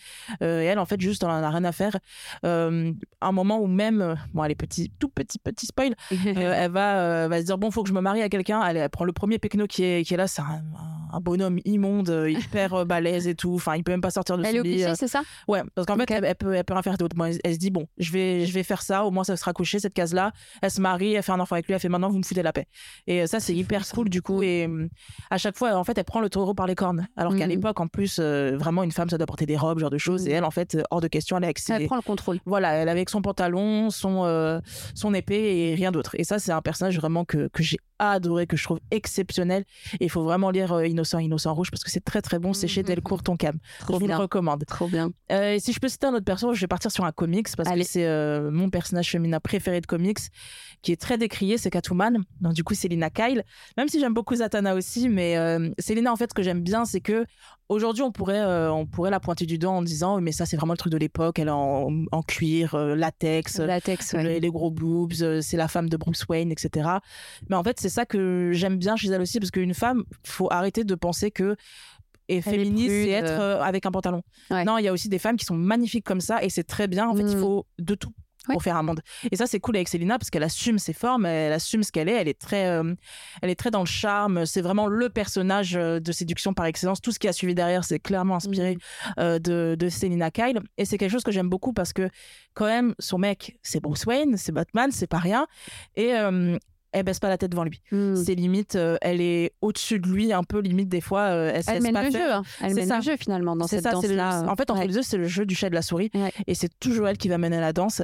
[0.60, 1.98] Et elle, en fait, juste, elle en a rien à faire.
[2.42, 5.94] un moment où même, bon, elle est petit, tout petit, petit spoil,
[6.26, 8.62] elle va, va se dire, bon, faut que je me marie à quelqu'un.
[8.64, 12.86] Elle, prend le premier pecno qui est, qui est là, c'est un, bonhomme immonde, hyper
[12.86, 13.54] balèze et tout.
[13.54, 15.22] Enfin, il peut même pas sortir de elle est au c'est ça?
[15.48, 17.16] Ouais, parce qu'en fait, elle, peut, elle peut rien faire d'autre.
[17.44, 19.78] elle, se dit, bon, je vais, je vais faire ça, au moins ça sera couché,
[19.78, 20.32] cette case-là.
[20.62, 22.42] Elle se marie, elle fait un enfant avec lui, elle fait maintenant, vous me foutez
[22.42, 22.66] la paix.
[23.06, 24.42] Et euh, ça, c'est hyper cool, du coup.
[24.42, 24.88] Et euh,
[25.30, 27.08] à chaque fois, en fait, elle prend le taureau par les cornes.
[27.16, 27.50] Alors qu'à mmh.
[27.50, 30.26] l'époque, en plus, euh, vraiment, une femme, ça doit porter des robes, genre de choses.
[30.26, 32.40] Et elle, en fait, hors de question, elle est avec Elle prend le contrôle.
[32.44, 34.60] Voilà, elle avec son pantalon, son,
[34.96, 36.16] son épée et rien d'autre.
[36.18, 39.64] Et ça, c'est un personnage vraiment que, que j'ai adoré, que je trouve exceptionnel.
[40.00, 42.52] Et il faut vraiment lire Innocent, Innocent Rouge parce que c'est très très bon.
[42.52, 43.58] C'est chez mmh, Delcourt Toncam.
[43.88, 44.64] Je vous le recommande.
[44.66, 45.10] Trop bien.
[45.28, 47.70] et si je peux citer un autre perso, je vais partir sur un comics parce
[47.70, 50.18] que c'est euh, mon personnage féminin préféré de comics
[50.82, 52.24] qui est très décrié, c'est Catwoman.
[52.40, 53.44] Donc du coup, Selina Kyle.
[53.76, 56.84] Même si j'aime beaucoup Zatanna aussi, mais euh, Selina, en fait, ce que j'aime bien,
[56.84, 57.26] c'est que
[57.68, 60.56] aujourd'hui, on pourrait, euh, on pourrait la pointer du doigt en disant, mais ça, c'est
[60.56, 61.38] vraiment le truc de l'époque.
[61.38, 66.50] Elle est en, cuir, latex, latex les, gros boobs, c'est la femme de Bruce Wayne,
[66.50, 66.88] etc.
[67.48, 70.50] Mais en fait, c'est ça que j'aime bien chez elle aussi, parce qu'une femme, faut
[70.50, 71.56] arrêter de penser que
[72.30, 74.22] et féministe, c'est être euh, avec un pantalon.
[74.50, 76.86] Non, il y a aussi des femmes qui sont magnifiques comme ça et c'est très
[76.86, 77.08] bien.
[77.08, 77.40] En fait, il mm.
[77.40, 78.12] faut de tout
[78.46, 79.00] pour faire un monde.
[79.30, 82.08] Et ça, c'est cool avec Célina parce qu'elle assume ses formes, elle assume ce qu'elle
[82.08, 82.14] est.
[82.14, 82.94] Elle est très, euh,
[83.42, 84.46] elle est très dans le charme.
[84.46, 87.00] C'est vraiment le personnage euh, de séduction par excellence.
[87.00, 88.76] Tout ce qui a suivi derrière, c'est clairement inspiré
[89.16, 89.38] mm.
[89.38, 90.60] de, de Selina Kyle.
[90.78, 92.08] Et c'est quelque chose que j'aime beaucoup parce que
[92.54, 95.46] quand même, son mec, c'est Bruce Wayne, c'est Batman, c'est pas rien.
[95.96, 96.14] Et
[96.92, 97.80] elle baisse pas la tête devant lui.
[97.92, 98.16] Hmm.
[98.16, 101.22] C'est limite, euh, elle est au-dessus de lui, un peu limite des fois.
[101.22, 102.32] Euh, elle, elle mène pas le jeu.
[102.32, 102.42] Hein.
[102.60, 104.44] Elle mène le jeu finalement dans cette danse-là.
[104.48, 106.10] En fait, entre les deux, c'est le jeu du chat et de la souris,
[106.46, 108.02] et c'est toujours elle qui va mener la danse.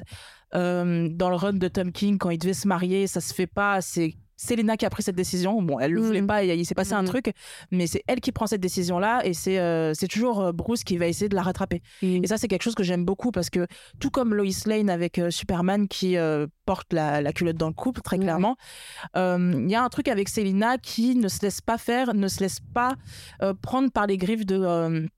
[0.55, 3.49] Euh, dans le run de Tom King, quand il devait se marier, ça se fait
[3.49, 3.81] pas.
[3.81, 5.63] C'est Selena qui a pris cette décision.
[5.63, 6.27] Bon, elle ne le voulait mm.
[6.27, 7.07] pas, il, s'est passé un mm.
[7.07, 7.33] truc,
[7.71, 10.97] mais c'est elle qui prend cette décision-là et c'est euh, c'est toujours euh, Bruce qui
[10.99, 11.83] va essayer de la rattraper.
[12.03, 12.25] Mm.
[12.25, 13.67] Et ça, c'est quelque chose que j'aime beaucoup parce que
[13.99, 16.17] tout comme Lois Lane avec euh, Superman qui
[16.65, 18.57] porte la, culotte dans le couple, très clairement,
[19.15, 22.41] il y a un truc avec Selena qui ne se laisse pas faire, ne se
[22.41, 22.97] laisse pas
[23.63, 25.09] prendre par les griffes de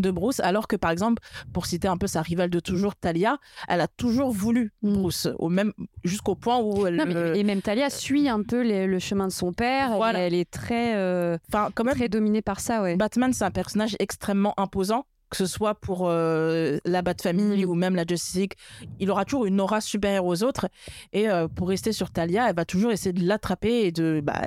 [0.00, 1.22] de Bruce, alors que par exemple,
[1.52, 3.38] pour citer un peu sa rivale de toujours, Talia,
[3.68, 4.92] elle a toujours voulu mm.
[4.92, 5.72] Bruce, au même
[6.04, 7.00] jusqu'au point où elle.
[7.36, 9.92] et même Talia suit un peu le chemin de son père.
[10.14, 12.96] Elle, est très, euh, enfin, quand même, très dominée par ça, ouais.
[12.96, 17.68] Batman, c'est un personnage extrêmement imposant que ce soit pour euh, la Bat Family mm.
[17.68, 18.52] ou même la Justice League,
[19.00, 20.68] il aura toujours une aura supérieure aux autres.
[21.12, 24.42] Et euh, pour rester sur Talia, elle va toujours essayer de l'attraper et de bah,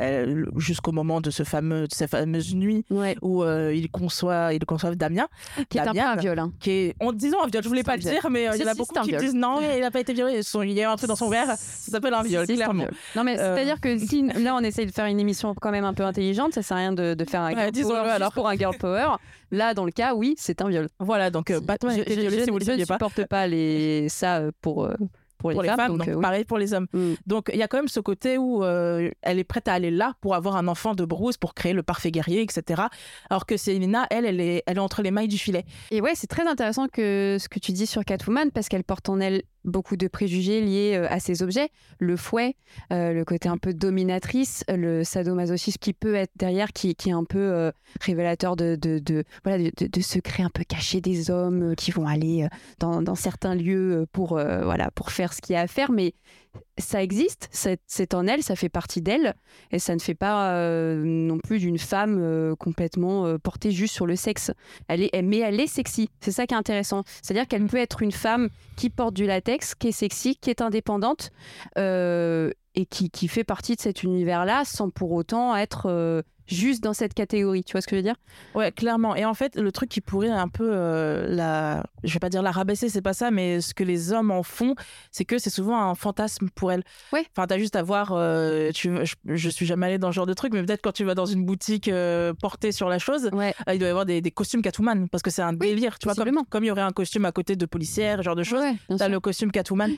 [0.57, 2.86] jusqu'au moment de ce fameux, de cette fameuse nuit
[3.21, 5.27] où euh, il conçoit, il conçoit Damien,
[5.69, 6.51] qui est un viol, hein.
[6.59, 7.63] qui est, en disant un viol.
[7.63, 9.82] Je voulais pas le dire, mais il y en a beaucoup qui disent non, il
[9.82, 10.41] n'a pas été violé.
[10.63, 12.86] Il y a un truc dans son verre, ça s'appelle un viol, clairement.
[13.15, 15.93] Non, mais c'est-à-dire que si là on essaye de faire une émission quand même un
[15.93, 18.32] peu intelligente, ça sert à rien de, de faire un girl power alors.
[18.32, 19.17] pour un girl power.
[19.52, 20.89] Là, dans le cas, oui, c'est un viol.
[21.00, 22.97] Voilà, donc euh, Batman je, violé si vous le saviez pas.
[23.00, 24.10] Je ne supporte pas les...
[24.10, 24.93] ça euh, pour, euh,
[25.39, 26.88] pour les, femmes, donc, euh, pareil pour les hommes.
[26.93, 27.14] Mm.
[27.26, 29.89] Donc il y a quand même ce côté où euh, elle est prête à aller
[29.89, 32.84] là pour avoir un enfant de Bruce, pour créer le parfait guerrier, etc.
[33.30, 35.66] Alors que Selina, elle, elle est, elle est entre les mailles du filet.
[35.91, 39.10] Et ouais, c'est très intéressant que ce que tu dis sur Catwoman, parce qu'elle porte
[39.10, 42.55] en elle beaucoup de préjugés liés euh, à ces objets, le fouet,
[42.91, 47.72] le côté un peu dominatrice, le sadomasochisme qui peut être derrière, qui, est un peu
[47.99, 48.78] révélateur de,
[50.01, 52.47] secrets un peu cachés des hommes qui vont aller
[52.80, 55.91] dans, certains lieux pour, voilà, pour faire ce qu'il y a à faire,
[56.78, 59.36] ça existe, c'est en elle, ça fait partie d'elle,
[59.72, 63.93] et ça ne fait pas euh, non plus d'une femme euh, complètement euh, portée juste
[63.93, 64.52] sur le sexe.
[64.88, 67.04] Elle est, mais elle est sexy, c'est ça qui est intéressant.
[67.22, 70.62] C'est-à-dire qu'elle peut être une femme qui porte du latex, qui est sexy, qui est
[70.62, 71.32] indépendante,
[71.76, 77.14] et qui, qui, fait partie de cet univers-là sans pour autant être juste dans cette
[77.14, 77.64] catégorie.
[77.64, 78.16] Tu vois ce que je veux dire?
[78.56, 79.16] Ouais, clairement.
[79.16, 82.41] Et en fait, le truc qui pourrait un peu euh, la, je vais pas dire
[82.41, 84.76] la rabaisser, c'est pas ça, mais ce que les hommes en font,
[85.12, 86.84] c'est que c'est souvent un fantasme pour elles.
[87.14, 87.26] Ouais.
[87.36, 88.12] Enfin, t'as juste à voir.
[88.14, 88.91] Euh, tu,
[89.26, 91.26] je, suis jamais allée dans ce genre de truc, mais peut-être quand tu vas dans
[91.26, 95.22] une boutique euh, portée sur la chose, il doit y avoir des, costumes Catwoman parce
[95.22, 96.00] que c'est un délire.
[96.00, 98.43] Tu vois, comme, comme il y aurait un costume à côté de policière, genre de
[98.43, 98.64] choses,
[98.97, 99.91] t'as le costume Catwoman.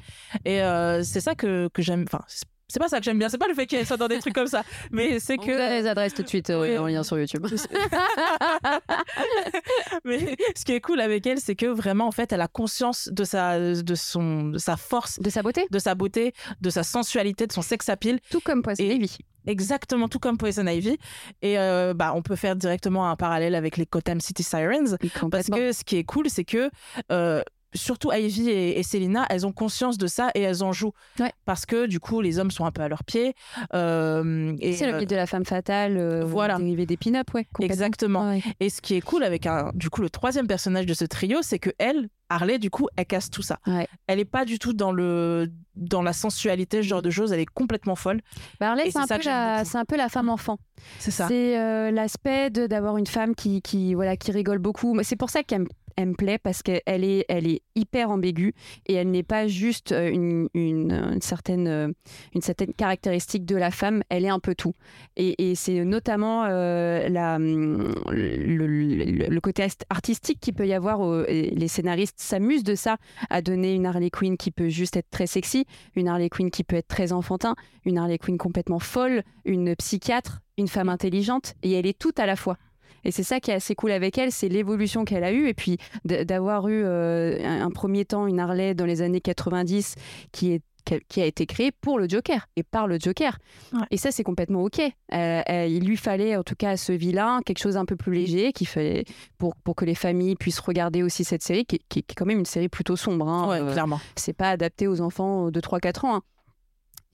[0.46, 0.62] Et
[1.04, 2.06] c'est ça que, que j'aime.
[2.08, 2.24] Enfin,
[2.72, 4.34] c'est pas ça que j'aime bien, c'est pas le fait qu'elle soit dans des trucs
[4.34, 5.52] comme ça, mais c'est que.
[5.52, 7.46] On les adresses tout de suite euh, en lien sur YouTube.
[10.06, 13.10] mais ce qui est cool avec elle, c'est que vraiment, en fait, elle a conscience
[13.12, 16.84] de sa, de son, de sa force, de sa beauté, de sa beauté, de sa
[16.84, 18.20] sensualité, de son sex appeal.
[18.30, 19.18] Tout comme Poison Ivy.
[19.48, 20.98] exactement tout comme Poison Ivy.
[21.42, 24.96] Et euh, bah, on peut faire directement un parallèle avec les Gotham City Sirens.
[25.30, 26.70] Parce que ce qui est cool, c'est que
[27.12, 27.44] euh,
[27.74, 30.94] surtout Ivy et, et Selina, elles ont conscience de ça et elles en jouent.
[31.20, 31.32] Ouais.
[31.46, 33.34] Parce que du coup, les hommes sont un peu à leurs pieds.
[33.74, 36.58] Euh, et, C'est le euh, mythe de la femme fatale, euh, voilà.
[36.58, 37.48] dérivé des pin-up, ouais.
[37.60, 38.30] Exactement.
[38.30, 38.42] Ouais.
[38.60, 41.40] Et ce qui est cool avec un, du coup le troisième personnage de ce trio,
[41.42, 43.60] c'est que elle, Harley, du coup, elle casse tout ça.
[43.68, 43.88] Ouais.
[44.08, 47.32] Elle est pas du tout dans le dans la sensualité, ce genre de choses.
[47.32, 48.22] Elle est complètement folle.
[48.60, 49.70] Bah, Harley, c'est un, peu la- beaucoup.
[49.72, 50.58] c'est un peu la femme enfant.
[51.00, 51.28] C'est ça.
[51.28, 54.98] C'est euh, l'aspect d'avoir une femme qui, qui, voilà, qui rigole beaucoup.
[55.04, 58.54] C'est pour ça qu'elle me- elle me plaît parce qu'elle est, elle est hyper ambiguë
[58.88, 61.88] et elle n'est pas juste euh, une, une, certaine, euh,
[62.34, 64.74] une certaine caractéristique de la femme, elle est un peu tout.
[65.18, 71.26] Et, c'est notamment euh, hum, le, côté artistique qu'il peut y avoir.
[71.28, 72.98] les scénaristes s'amusent de ça,
[73.30, 75.66] à donner une Harley Quinn qui peut juste être très sexy,
[75.96, 80.42] une Harley Quinn qui peut être très enfantin, une Harley Quinn complètement folle, une psychiatre,
[80.58, 82.58] une femme intelligente, et elle est toute à la fois.
[83.04, 85.54] Et c'est ça qui est assez cool avec elle, c'est l'évolution qu'elle a eue, et
[85.54, 89.96] puis d'avoir eu euh, un, un premier temps une Harley dans les années 90
[90.32, 90.62] qui est
[91.10, 93.38] qui- a été créée pour le Joker et par le Joker.
[93.72, 93.82] Ouais.
[93.92, 94.80] Et ça, c'est complètement OK.
[94.80, 97.96] Euh, euh, il lui fallait, en tout cas, à ce vilain, quelque chose un peu
[97.96, 99.06] plus léger qui fait,
[99.38, 102.26] pour, pour que les familles puissent regarder aussi cette série, qui, qui- qui est quand
[102.26, 103.30] même une série plutôt sombre.
[103.30, 103.48] hein.
[103.48, 104.02] Ouais, Euh, clairement.
[104.16, 106.16] c'est pas adapté aux enfants de 3-4 ans.
[106.16, 106.22] hein.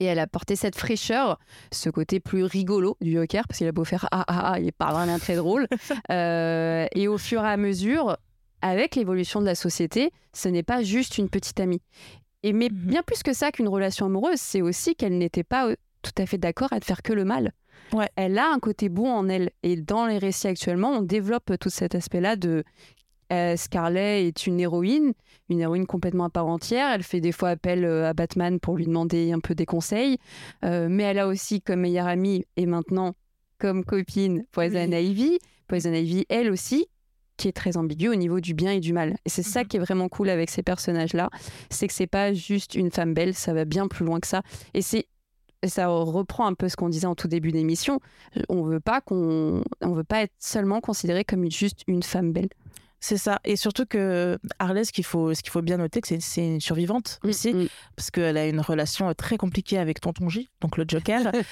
[0.00, 1.38] Et elle a porté cette fraîcheur,
[1.72, 4.72] ce côté plus rigolo du Joker, parce qu'il a beau faire ah ah ah, il
[4.72, 5.66] pas vraiment très drôle.
[6.10, 8.16] Euh, et au fur et à mesure,
[8.62, 11.82] avec l'évolution de la société, ce n'est pas juste une petite amie.
[12.42, 12.76] Et mais Mhm.
[12.86, 16.26] bien plus que ça qu'une relation amoureuse, c'est aussi qu'elle n'était pas euh, tout à
[16.26, 17.52] fait d'accord à ne faire que le mal.
[17.92, 18.08] Ouais.
[18.16, 19.50] Elle a un côté bon en elle.
[19.62, 22.62] Et dans les récits actuellement, on développe tout cet aspect-là de
[23.32, 25.12] euh, Scarlet est une héroïne,
[25.48, 26.90] une héroïne complètement à part entière.
[26.92, 30.18] Elle fait des fois appel euh, à Batman pour lui demander un peu des conseils.
[30.64, 33.14] Euh, mais elle a aussi comme meilleure amie et maintenant
[33.58, 35.38] comme copine Poison Ivy.
[35.66, 36.86] Poison Ivy, elle aussi,
[37.36, 39.16] qui est très ambiguë au niveau du bien et du mal.
[39.24, 39.66] Et c'est ça Mhm.
[39.68, 41.28] qui est vraiment cool avec ces personnages-là,
[41.70, 44.42] c'est que c'est pas juste une femme belle, ça va bien plus loin que ça.
[44.74, 45.06] Et c'est
[45.64, 47.98] et ça reprend un peu ce qu'on disait en tout début d'émission.
[48.48, 52.48] On veut pas qu'on, on veut pas être seulement considéré comme juste une femme belle.
[53.00, 53.38] C'est ça.
[53.44, 56.60] Et surtout que Harley, ce qu'il faut, ce qu'il faut bien noter, que c'est, une
[56.60, 57.68] survivante aussi, Mm, mm.
[57.96, 61.32] parce qu'elle a une relation très compliquée avec Tonton J, donc le Joker.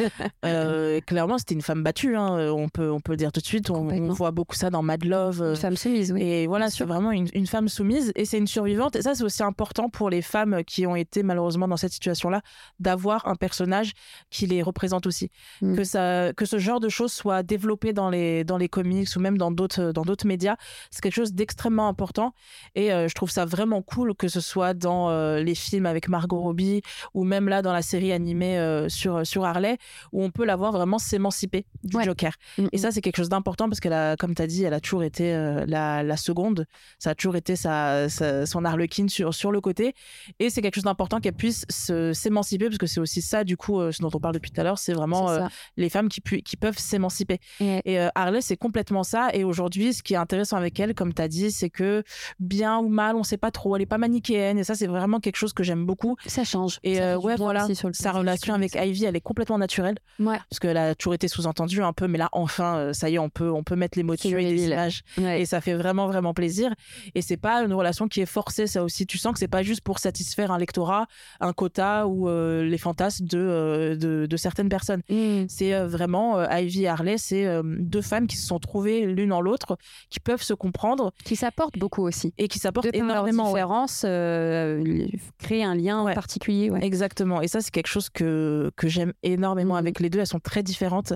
[0.45, 2.17] Euh, clairement, c'était une femme battue.
[2.17, 2.51] hein.
[2.53, 3.71] On peut, on peut le dire tout de suite.
[3.71, 5.43] On, voit beaucoup ça dans Mad Love.
[5.43, 6.23] euh, Une femme soumise, oui.
[6.23, 8.95] Et voilà, c'est vraiment une, une femme soumise et c'est une survivante.
[8.97, 12.43] Et ça, c'est aussi important pour les femmes qui ont été malheureusement dans cette situation-là,
[12.79, 13.93] d'avoir un personnage
[14.31, 15.31] qui les représente aussi.
[15.63, 15.77] Mm.
[15.77, 19.21] Que, ça, que ce genre de choses soit développé dans les, dans les comics ou
[19.21, 20.57] même dans d'autres, dans d'autres médias,
[20.91, 22.33] c'est quelque chose d'extrêmement important.
[22.75, 26.09] Et euh, je trouve ça vraiment cool que ce soit dans euh, les films avec
[26.09, 26.83] Margot Robbie
[27.15, 29.79] ou même là dans la série animée euh, sur, sur Harley,
[30.13, 32.05] où on peut la voir vraiment s'émanciper du Ouais.
[32.05, 32.33] Joker.
[32.59, 32.81] Mm, Et mm.
[32.81, 35.03] ça, c'est quelque chose d'important parce qu'elle a, comme tu as dit, elle a toujours
[35.05, 35.33] été
[35.67, 36.67] la, la seconde.
[36.99, 39.95] Ça a toujours été sa, sa- son harlequin sur, sur le côté.
[40.39, 43.57] Et c'est quelque chose d'important qu'elle puisse se- s'émanciper parce que c'est aussi ça, du
[43.57, 45.29] coup, ce dont on parle depuis tout à l'heure, c'est vraiment
[45.77, 47.39] les femmes qui, pu- qui peuvent s'émanciper.
[47.61, 49.29] Et- Et Harley, c'est complètement ça.
[49.35, 52.03] Et aujourd'hui, ce qui est intéressant avec elle, comme tu as dit, c'est que
[52.41, 53.77] bien ou mal, on sait pas trop.
[53.77, 54.59] Elle est pas manichéenne.
[54.59, 56.17] Et ça, c'est vraiment quelque chose que j'aime beaucoup.
[56.27, 56.79] ça change.
[56.83, 58.75] Et Ça euh, ouais, voilà, sa relation avec.
[58.75, 60.39] Ivy, elle est complètement naturelle Ouais.
[60.51, 63.19] parce qu'elle a toujours été sous-entendue un peu, mais là enfin, euh, ça y est,
[63.19, 64.71] on peut, on peut mettre les mots dessus et reveal.
[64.73, 65.41] images, Ouais.
[65.41, 66.73] et ça fait vraiment vraiment plaisir.
[67.15, 69.07] Et c'est pas une relation qui est forcée, ça aussi.
[69.07, 71.07] Tu sens que c'est pas juste pour satisfaire un lectorat,
[71.41, 75.03] un quota ou euh, les fantasmes de, euh, de, de certaines personnes.
[75.09, 75.45] Mm.
[75.49, 79.77] C'est vraiment Ivy et Harley, c'est deux femmes qui se sont trouvées l'une en l'autre,
[80.11, 82.33] qui peuvent se comprendre Qui s'apporte beaucoup aussi.
[82.39, 83.45] et qui s'apportent énormément.
[83.45, 83.55] ouais.
[83.61, 85.07] différences, euh,
[85.39, 86.15] créer un lien Ouais.
[86.15, 86.71] particulier.
[86.71, 86.85] Ouais.
[86.85, 87.41] Exactement.
[87.43, 89.79] Et ça, c'est quelque chose que, que j'aime énormément Mhm.
[89.81, 90.21] avec les deux.
[90.21, 91.13] Elles sont très différentes.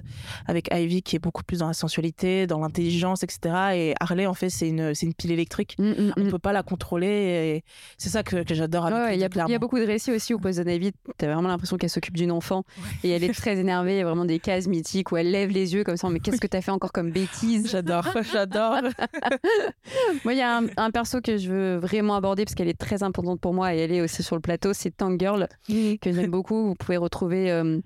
[0.46, 3.38] Avec Ivy, qui est beaucoup plus dans la sensualité, dans l'intelligence, etc.
[3.74, 5.76] Et Harley, en fait, c'est une, une pile électrique.
[5.78, 6.30] Mm, mm, On mm.
[6.30, 7.62] peut pas la contrôler.
[7.98, 10.10] C'est ça que, que j'adore avec Ouais, ouais, Il y, a- y beaucoup de récits
[10.12, 12.64] aussi où Poison Ivy, t'as vraiment l'impression qu'elle s'occupe d'une enfant
[13.04, 13.94] et elle est très énervée.
[13.94, 16.08] Il y a vraiment des cases mythiques où elle lève les yeux comme ça.
[16.10, 17.70] Mais qu'est-ce que t'as fait encore comme bêtise?
[17.70, 18.78] J'adore, j'adore.
[20.24, 22.78] Moi, il y a un, un perso que je veux vraiment aborder parce qu'elle est
[22.78, 24.72] très importante pour moi et elle est aussi sur le plateau.
[24.72, 26.66] C'est Tank Girl que j'aime beaucoup.
[26.68, 27.50] Vous pouvez retrouver.
[27.50, 27.80] euh,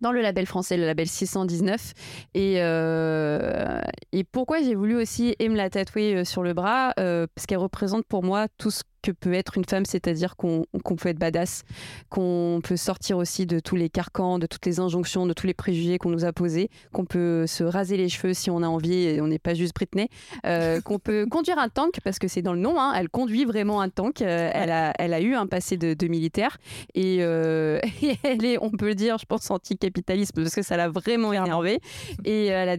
[0.00, 1.92] dans le label français, le label 619.
[2.34, 3.80] Et, euh,
[4.12, 7.58] et pourquoi j'ai voulu aussi me la tatouer euh, sur le bras euh, Parce qu'elle
[7.58, 11.62] représente pour moi tout ce que peut être une femme, c'est-à-dire qu'on peut être badass,
[12.08, 15.54] qu'on peut sortir aussi de tous les carcans, de toutes les injonctions, de tous les
[15.54, 18.94] préjugés qu'on nous a posés, qu'on peut se raser les cheveux si on a envie
[18.94, 20.08] et on n'est pas juste Britney,
[20.46, 23.44] euh, qu'on peut conduire un tank parce que c'est dans le nom, hein, elle conduit
[23.44, 26.58] vraiment un tank, euh, elle, a, elle a eu un passé de, militaire
[26.96, 30.88] euh, et, elle est, on peut le dire, je pense anti-capitalisme parce que ça l'a
[30.88, 31.80] vraiment énervé
[32.24, 32.76] et elle a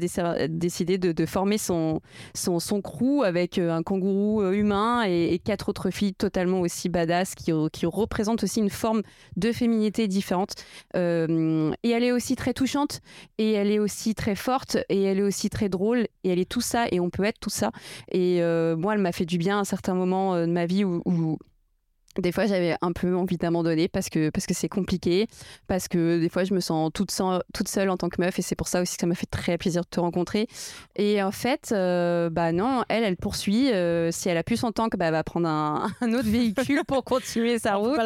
[0.48, 2.02] décidé de, former son,
[2.36, 7.36] son, son crew avec un kangourou humain et, et quatre autres filles totalement aussi badass,
[7.36, 9.02] qui, représente aussi une forme
[9.36, 10.54] de féminité différente.
[10.96, 13.02] Euh, et elle est aussi très touchante,
[13.38, 16.50] et elle est aussi très forte, et elle est aussi très drôle, et elle est
[16.50, 17.72] tout ça, et on peut être tout ça.
[18.12, 20.66] Et euh, moi, elle m'a fait du bien à un certain moment euh, de ma
[20.66, 21.38] vie où
[22.18, 25.28] des fois, j'avais un peu envie d'abandonner parce que parce que c'est compliqué,
[25.68, 27.12] parce que des fois, je me sens toute,
[27.54, 29.30] toute seule en tant que meuf et c'est pour ça aussi que ça m'a fait
[29.30, 30.48] très plaisir de te rencontrer.
[30.96, 33.72] Et en fait, euh, bah non, elle, elle poursuit.
[33.72, 37.04] Euh, si elle a plus son tank, bah, elle va prendre un, autre véhicule pour
[37.04, 38.00] continuer sa route.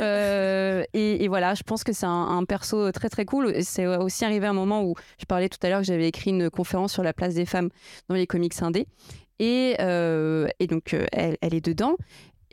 [0.00, 3.54] Euh, et, et, voilà, je pense que c'est un, perso très très cool.
[3.62, 6.50] C'est aussi arrivé un moment où je parlais tout à l'heure que j'avais écrit une
[6.50, 7.68] conférence sur la place des femmes
[8.08, 8.86] dans les comics indés.
[9.38, 11.96] Et, et, donc, elle, elle, est dedans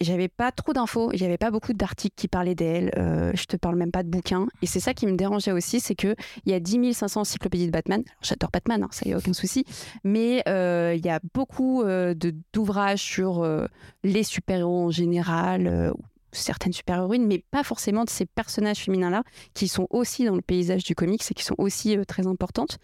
[0.03, 3.75] j'avais pas trop d'infos, avait pas beaucoup d'articles qui parlaient d'elle, euh, je te parle
[3.75, 4.47] même pas de bouquins.
[4.61, 7.71] Et c'est ça qui me dérangeait aussi, c'est qu'il y a 10 500 encyclopédies de
[7.71, 8.03] Batman.
[8.21, 9.65] J'adore Batman, hein, ça y a aucun souci.
[10.03, 12.13] Mais euh, il y a beaucoup euh,
[12.53, 13.67] d'ouvrages sur euh,
[14.03, 15.93] les super-héros en général,
[16.31, 19.23] certaines super-héroïnes, mais pas forcément de ces personnages féminins-là,
[19.53, 22.77] qui sont aussi dans le paysage du comics et qui sont aussi euh, très importantes.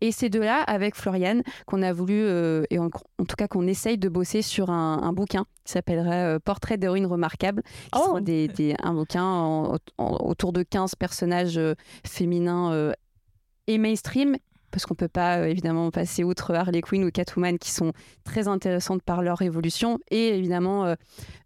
[0.00, 3.66] Et c'est de là, avec Floriane, qu'on a voulu, euh, et en, tout cas qu'on
[3.66, 8.20] essaye de bosser sur un, bouquin qui s'appellerait euh, Portrait d'héroïne remarquable, qui oh.
[8.20, 11.60] des, un bouquin autour de 15 personnages
[12.04, 12.92] féminins
[13.66, 14.36] et mainstream
[14.70, 17.92] parce qu'on peut pas euh, évidemment passer outre Harley Quinn ou Catwoman qui sont
[18.24, 19.98] très intéressantes par leur évolution.
[20.10, 20.94] Et évidemment euh,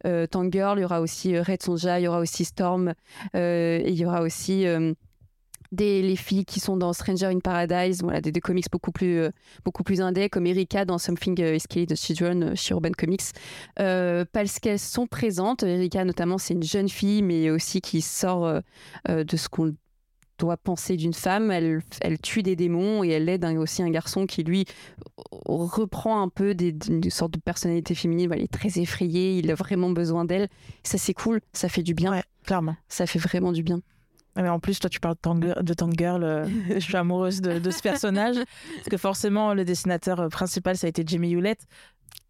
[0.07, 2.95] euh Tangirl, il y aura aussi euh, Red Sonja, il y aura aussi Storm
[3.35, 4.65] et il y aura aussi
[5.71, 9.29] des, les filles qui sont dans Stranger in Paradise, voilà, des, comics beaucoup plus,
[9.85, 13.23] plus indés, comme Erika dans Something is Scary the Children chez Urban Comics,
[13.77, 15.63] parce qu'elles sont présentes.
[15.63, 18.61] Erika, notamment, c'est une jeune fille, mais aussi qui sort
[19.09, 19.75] de ce qu'on
[20.43, 24.27] doit penser d'une femme, elle, elle tue des démons et elle aide aussi un garçon
[24.27, 24.65] qui, lui,
[25.47, 28.33] reprend un peu des, une sorte de personnalité féminine.
[28.37, 30.49] il est très effrayé, il a vraiment besoin d'elle.
[30.83, 32.21] Ça, c'est cool, ça fait du bien.
[32.45, 32.77] clairement.
[32.89, 33.81] Ça fait vraiment du bien.
[34.35, 35.17] Mais en plus, toi, tu parles
[35.61, 36.25] de Tangirl.
[36.25, 38.37] Euh, je suis amoureuse de, de ce personnage.
[38.37, 41.67] parce que forcément, le dessinateur euh, principal, ça a été Jimmy Hewlett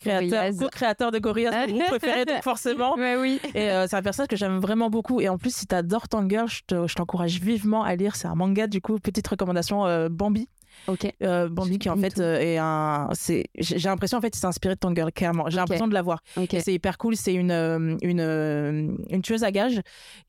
[0.03, 2.97] créateur, co-créateur de Gorillaz, mon préféré, donc forcément.
[2.97, 3.41] Mais oui.
[3.55, 5.21] Et euh, c'est un personnage que j'aime vraiment beaucoup.
[5.21, 8.17] Et en plus, si tu adores Tangirl, je t'encourage vivement à lire.
[8.17, 10.49] C'est un manga, du coup, petite recommandation euh, Bambi.
[10.89, 11.13] Ok.
[11.23, 14.75] Euh, Bambi qui en fait euh, est un, c'est, j'ai l'impression en fait c'est inspiré
[14.75, 15.49] de Tangirl clairement.
[15.49, 16.23] J'ai l'impression de l'avoir.
[16.37, 16.61] Okay.
[16.61, 17.17] C'est hyper cool.
[17.17, 19.81] C'est une euh, une une tueuse à gages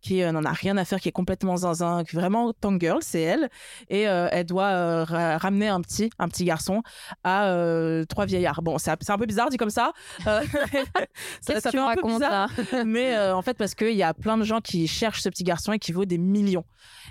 [0.01, 3.49] qui n'en a rien à faire, qui est complètement zinzin, qui vraiment Tangirl, c'est elle
[3.89, 6.81] et elle doit ramener un petit un petit garçon
[7.23, 8.61] à trois vieillards.
[8.61, 9.91] Bon, c'est un peu bizarre dit comme ça.
[10.23, 12.51] ça, ça fait un peu bizarre.
[12.85, 15.73] Mais en fait parce qu'il y a plein de gens qui cherchent ce petit garçon
[15.73, 16.65] et qui vaut des millions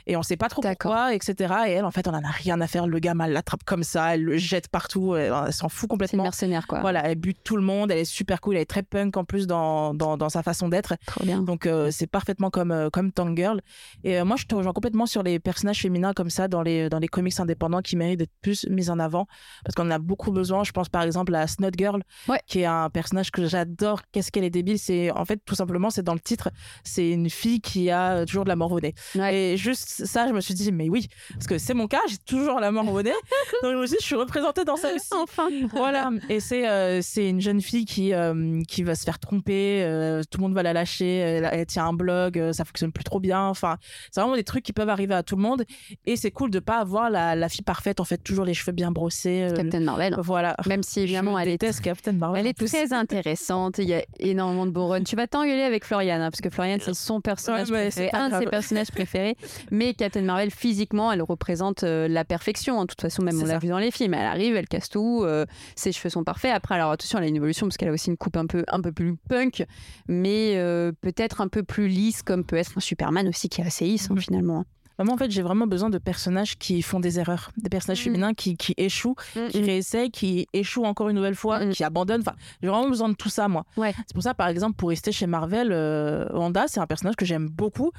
[0.07, 1.55] et on sait pas trop pourquoi, etc.
[1.67, 2.87] Et elle, en fait, on en a rien à faire.
[2.87, 3.01] Le
[3.33, 6.25] gamin l'attrape comme ça, elle le jette partout, elle, s'en fout complètement.
[6.31, 6.81] C'est une mercenaire, quoi.
[6.81, 9.25] Voilà, elle bute tout le monde, elle est super cool, elle est très punk en
[9.25, 10.95] plus dans, dans, dans sa façon d'être.
[11.07, 11.43] Trop bien.
[11.43, 13.61] Donc, euh, c'est parfaitement comme, euh, comme Tangirl.
[14.05, 16.89] Et euh, moi, je te rejoins complètement sur les personnages féminins comme ça dans les,
[16.89, 19.27] dans les comics indépendants qui méritent d'être plus mis en avant
[19.65, 20.65] parce qu'on en a beaucoup besoin.
[20.65, 22.03] Je pense par exemple à Snot Girl,
[22.47, 24.03] qui est un personnage que j'adore.
[24.13, 24.79] Qu'est-ce qu'elle est débile?
[24.79, 26.51] C'est en fait, tout simplement, c'est dans le titre,
[26.85, 28.95] c'est une fille qui a toujours de la mort au nez.
[29.31, 32.19] Et juste ça, je me suis dit, mais oui, parce que c'est mon cas, j'ai
[32.19, 33.13] toujours la mort au nez.
[33.63, 35.09] Donc, aussi, je suis représentée dans ça aussi.
[35.13, 35.49] Enfin.
[35.73, 36.11] Voilà.
[36.29, 40.23] Et c'est euh, c'est une jeune fille qui, euh, qui va se faire tromper, euh,
[40.31, 43.47] tout le monde va la lâcher, elle, tient un blog, ça fonctionne plus trop bien.
[43.47, 43.77] Enfin,
[44.11, 45.65] c'est vraiment des trucs qui peuvent arriver à tout le monde.
[46.07, 48.73] Et c'est cool de pas avoir la, la, fille parfaite, en fait, toujours les cheveux
[48.73, 49.49] bien brossés.
[49.55, 50.17] Captain Marvel.
[50.19, 50.57] Voilà.
[50.67, 53.79] Même si, évidemment, elle est, Captain Marvel, elle est très intéressante.
[53.79, 55.03] Il y a énormément de beaux runs.
[55.03, 58.39] Tu vas t'engueuler avec Floriane, hein, parce que Floriane, c'est son personnage préféré, un de
[58.39, 59.37] ses personnages préférés.
[59.71, 62.79] Mais Captain Marvel, physiquement, elle représente la perfection.
[62.79, 64.15] En toute façon, même on l'a vu dans les films.
[64.15, 65.45] Elle arrive, elle casse tout, euh,
[65.77, 66.53] ses cheveux sont parfaits.
[66.55, 68.65] Après, alors attention, elle a une évolution parce qu'elle a aussi une coupe un peu,
[68.69, 69.65] un peu plus punk,
[70.09, 73.67] mais euh, peut-être un peu plus lisse, comme peut être un Superman aussi qui est
[73.67, 74.65] assez lisse hein, finalement.
[74.99, 78.01] Bah, moi, en fait, j'ai vraiment besoin de personnages qui font des erreurs, des personnages
[78.01, 78.05] Mm.
[78.05, 79.65] féminins qui, qui échouent, Mm, qui mm.
[79.65, 82.21] réessayent, qui échouent encore une nouvelle fois, qui abandonnent.
[82.23, 83.65] Enfin, j'ai vraiment besoin de tout ça, moi.
[83.77, 83.95] Ouais.
[84.07, 87.25] C'est pour ça, par exemple, pour rester chez Marvel, euh, Wanda, c'est un personnage que
[87.25, 87.91] j'aime beaucoup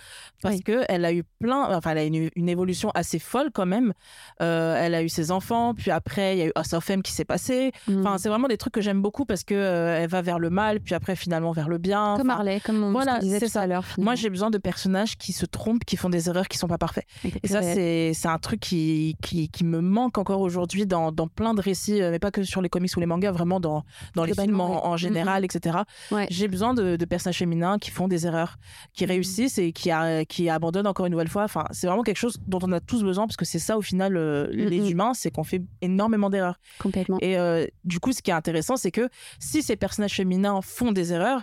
[0.41, 0.61] parce Oui.
[0.63, 3.93] que elle a eu plein, enfin, elle a une, une évolution assez folle quand même.
[4.41, 7.01] Euh, elle a eu ses enfants, puis après, il y a eu House of M
[7.01, 7.71] qui s'est passé.
[7.89, 10.49] Enfin, c'est vraiment des trucs que j'aime beaucoup parce que euh, elle va vers le
[10.49, 12.15] mal, puis après, finalement, vers le bien.
[12.17, 13.61] comme Harley, comme on voilà, disait c'est tout ça.
[13.61, 13.85] à l'heure.
[13.97, 16.77] moi, j'ai besoin de personnages qui se trompent, qui font des erreurs, qui sont pas
[16.85, 17.05] parfaits.
[17.43, 21.53] Et ça, c'est un truc qui, qui, qui me manque encore aujourd'hui dans, dans plein
[21.53, 23.83] de récits, euh, mais pas que sur les comics ou les mangas, vraiment dans,
[24.15, 24.79] dans les films en, ouais.
[24.83, 25.77] en général, etc.
[26.11, 26.27] Ouais.
[26.29, 28.57] J'ai besoin de, de personnages féminins qui font des erreurs,
[28.93, 31.43] qui réussissent et qui, a- qui abandonnent encore une nouvelle fois.
[31.43, 33.81] Enfin, c'est vraiment quelque chose dont on a tous besoin parce que c'est ça, au
[33.81, 34.89] final, euh, les Mhm.
[34.91, 36.59] humains, c'est qu'on fait énormément d'erreurs.
[36.79, 37.17] complètement.
[37.21, 39.07] Et euh, du coup, ce qui est intéressant, c'est que
[39.39, 41.41] si ces personnages féminins font des erreurs,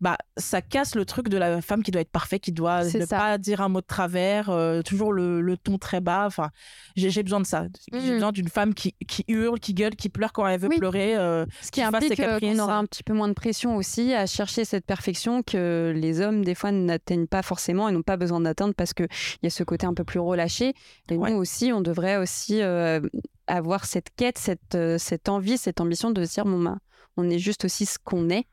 [0.00, 3.04] bah, ça casse le truc de la femme qui doit être parfaite, qui doit ne
[3.06, 3.18] ça.
[3.18, 6.24] pas dire un mot de travers, euh, toujours le, le ton très bas.
[6.26, 6.50] Enfin,
[6.96, 7.66] j'ai besoin de ça.
[7.92, 8.14] J'ai Mhm.
[8.14, 10.78] besoin d'une femme qui, qui hurle, qui gueule, qui pleure quand elle veut Oui.
[10.78, 11.16] pleurer.
[11.16, 14.26] euh, Ce qui implique euh, qu'on aura un petit peu moins de pression aussi à
[14.26, 18.40] chercher cette perfection que les hommes, des fois, n'atteignent pas forcément et n'ont pas besoin
[18.40, 19.08] d'atteindre parce qu'il
[19.42, 20.72] y a ce côté un peu plus relâché.
[21.10, 21.30] Et Ouais.
[21.30, 23.00] nous aussi, on devrait aussi euh,
[23.46, 26.78] avoir cette quête, cette, cette envie, cette ambition de se dire, bon, bah,
[27.16, 28.46] on est juste aussi ce qu'on est.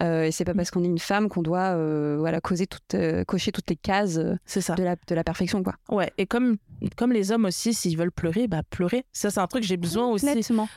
[0.00, 2.94] Euh, et c'est pas parce qu'on est une femme qu'on doit euh, voilà, causer toutes,
[2.94, 4.74] euh, cocher toutes les cases euh, ça.
[4.74, 5.62] de la, de la perfection.
[5.62, 5.74] Quoi.
[5.90, 6.12] Ouais.
[6.18, 6.56] Et comme,
[6.96, 9.04] comme les hommes aussi, s'ils veulent pleurer, bah pleurer.
[9.12, 10.26] Ça, c'est un truc que j'ai besoin aussi.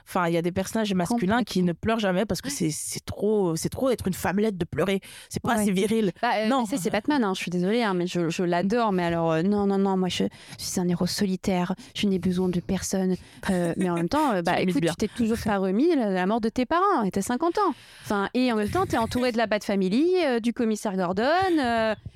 [0.07, 2.71] Enfin, il y a des personnages masculins qui ne pleurent jamais parce que c'est
[3.05, 4.99] trop, c'est trop d'être une femmelette de pleurer.
[5.29, 5.61] C'est pas Ouais.
[5.61, 6.11] assez viril.
[6.21, 6.65] Bah, euh, Non.
[6.65, 8.91] c'est Batman, hein, je suis désolée, hein, mais je, je l'adore.
[8.91, 10.23] Mais alors, euh, non, non, non, moi, je,
[10.59, 13.15] je suis un héros solitaire, je n'ai besoin de personne.
[13.49, 16.25] Euh, mais en même temps, euh, bah, écoute, tu t'es toujours pas remis la, la
[16.25, 17.73] mort de tes parents, et t'as 50 ans.
[18.05, 21.23] Enfin, et en même temps, tu es entouré de la Bat Family, du commissaire Gordon,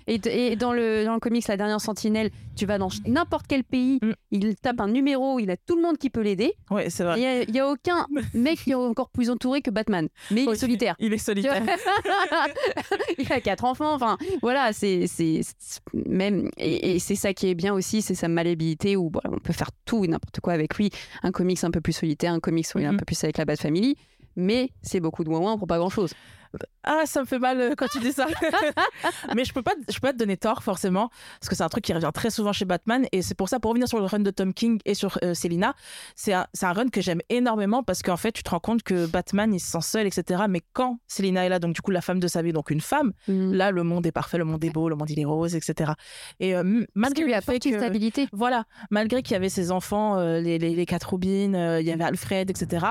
[0.08, 3.75] et, dans, le, dans le comics La Dernière Sentinelle, tu vas dans n'importe quel pays,
[3.76, 4.14] Mm.
[4.32, 6.54] il tape un numéro, il a tout le monde qui peut l'aider.
[6.72, 7.44] Ouais, c'est vrai.
[7.48, 10.08] Il n'y a, aucun mec qui est encore plus entouré que Batman.
[10.32, 10.96] Mais il est solitaire.
[11.00, 11.64] Il est solitaire.
[13.18, 13.94] il a quatre enfants.
[13.94, 15.06] Enfin, voilà, c'est
[15.94, 19.40] même et, et c'est ça qui est bien aussi, c'est sa malléabilité où bon, on
[19.40, 20.90] peut faire tout et n'importe quoi avec lui.
[21.24, 23.00] Un comics un peu plus solitaire, un comics où il est un Mhm.
[23.00, 23.96] peu plus avec la Bat Family.
[24.38, 26.14] Mais c'est beaucoup de moins pour pas grand chose.
[26.84, 28.28] Ah, ça me fait mal euh, quand tu dis ça.
[29.36, 31.70] Mais je peux pas, je peux pas te donner tort forcément, parce que c'est un
[31.70, 34.06] truc qui revient très souvent chez Batman, et c'est pour ça, pour revenir sur le
[34.06, 35.74] run de Tom King et sur euh, Selina,
[36.16, 38.84] c'est un, c'est un run que j'aime énormément parce qu'en fait, tu te rends compte
[38.84, 40.44] que Batman, il se sent seul, etc.
[40.50, 42.82] Mais quand Selina est là, donc du coup la femme de sa vie, donc une
[42.82, 45.56] femme, là le monde est parfait, le monde est beau, le monde il est rose,
[45.56, 45.94] etc.
[46.40, 48.28] Et euh, malgré qu'il lui apporte fait que stabilité.
[48.32, 51.88] voilà, malgré qu'il y avait ses enfants, euh, les, les, les quatre Robins, euh, il
[51.88, 52.86] y avait Alfred, etc.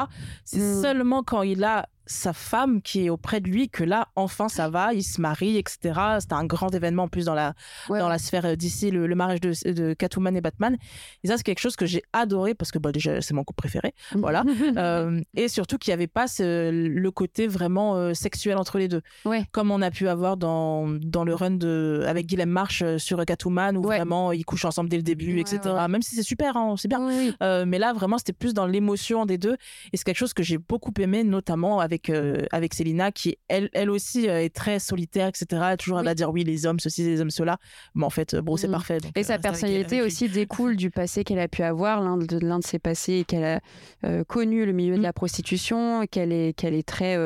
[0.45, 0.83] C'est Mm.
[0.83, 4.69] seulement quand il a sa femme qui est auprès de lui que là, enfin, ça
[4.69, 5.79] va, il se marie, etc.
[6.21, 7.55] C'était un grand événement en plus dans la,
[7.89, 7.99] Ouais.
[7.99, 10.77] dans la sphère euh, d'ici, le, le mariage de, de Catwoman et Batman.
[11.23, 13.59] Et ça, c'est quelque chose que j'ai adoré parce que bah, déjà, c'est mon couple
[13.59, 13.95] préféré.
[14.15, 14.45] voilà.
[14.77, 18.89] Euh, et surtout qu'il n'y avait pas ce- le côté vraiment euh, sexuel entre les
[18.89, 19.03] deux.
[19.25, 19.45] Ouais.
[19.53, 23.77] Comme on a pu avoir dans, dans le run de, avec March euh, sur Catwoman
[23.77, 23.97] où Ouais.
[23.99, 25.61] vraiment ils couchent ensemble dès le début, etc.
[25.89, 27.09] Même si c'est super, hein, c'est bien.
[27.43, 29.57] Euh, mais là, vraiment, c'était plus dans l'émotion des deux.
[29.93, 33.70] Et c'est quelque chose que j'ai beaucoup aimé, notamment avec, euh, avec Célina, qui, elle,
[33.72, 35.74] elle aussi, euh, est très solitaire, etc.
[35.78, 36.05] Toujours, Oui.
[36.05, 37.59] va dire oui, les hommes, ceci, les hommes, cela.
[37.95, 38.72] Mais en fait, euh, bon, c'est Mhm.
[38.72, 38.99] parfait.
[38.99, 42.01] donc, Et euh, sa avec personnalité avec aussi découle du passé qu'elle a pu avoir,
[42.03, 43.61] l'un de, l'un de ses passés, qu'elle a
[44.05, 45.03] euh, connu le milieu de Mm.
[45.03, 47.16] la prostitution, qu'elle est, qu'elle est très.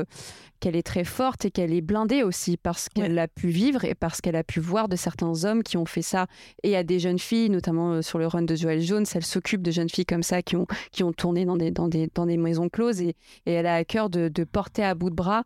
[0.61, 3.94] Qu'elle est très forte et qu'elle est blindée aussi parce qu'elle a pu vivre et
[3.94, 6.26] parce qu'elle a pu voir de certains hommes qui ont fait ça
[6.62, 9.62] et à des jeunes filles, notamment euh, sur le run de Joel Jones, elle s'occupe
[9.62, 12.26] de jeunes filles comme ça qui ont, qui ont tourné dans des, dans, des, dans
[12.26, 13.14] des maisons closes et,
[13.46, 15.44] et elle a à cœur de, de porter à bout de bras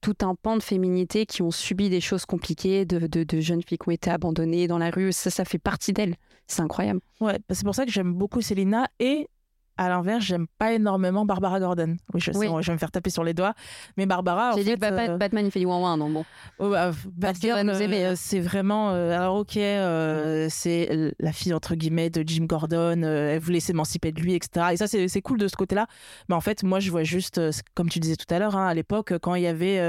[0.00, 3.62] tout un pan de féminité qui ont subi des choses compliquées, de, de, de jeunes
[3.62, 5.12] filles qui ont été abandonnées dans la rue.
[5.12, 6.16] Ça, ça fait partie d'elle.
[6.46, 7.00] C'est incroyable.
[7.20, 9.28] Ouais, bah, c'est pour ça que j'aime beaucoup Célina et
[9.76, 11.96] à l'inverse, j'aime pas énormément Barbara Gordon.
[12.12, 13.54] Oui, je sais, je vais me faire taper sur les doigts.
[13.96, 16.24] Mais Barbara, en J'ai dit fait, Batman, euh, Batman, il fait du ouin donc bon.
[16.58, 18.14] Oh, bah, Batgirl, euh, hein.
[18.16, 18.90] c'est vraiment.
[18.90, 23.02] euh, alors, ok, euh, c'est la fille, entre guillemets, de Jim Gordon.
[23.02, 24.66] elle voulait s'émanciper de lui, etc.
[24.72, 25.86] Et ça, c'est cool de ce côté-là.
[26.28, 27.40] Mais en fait, moi, je vois juste,
[27.74, 29.80] comme tu disais tout à l'heure, hein, à l'époque, quand il y avait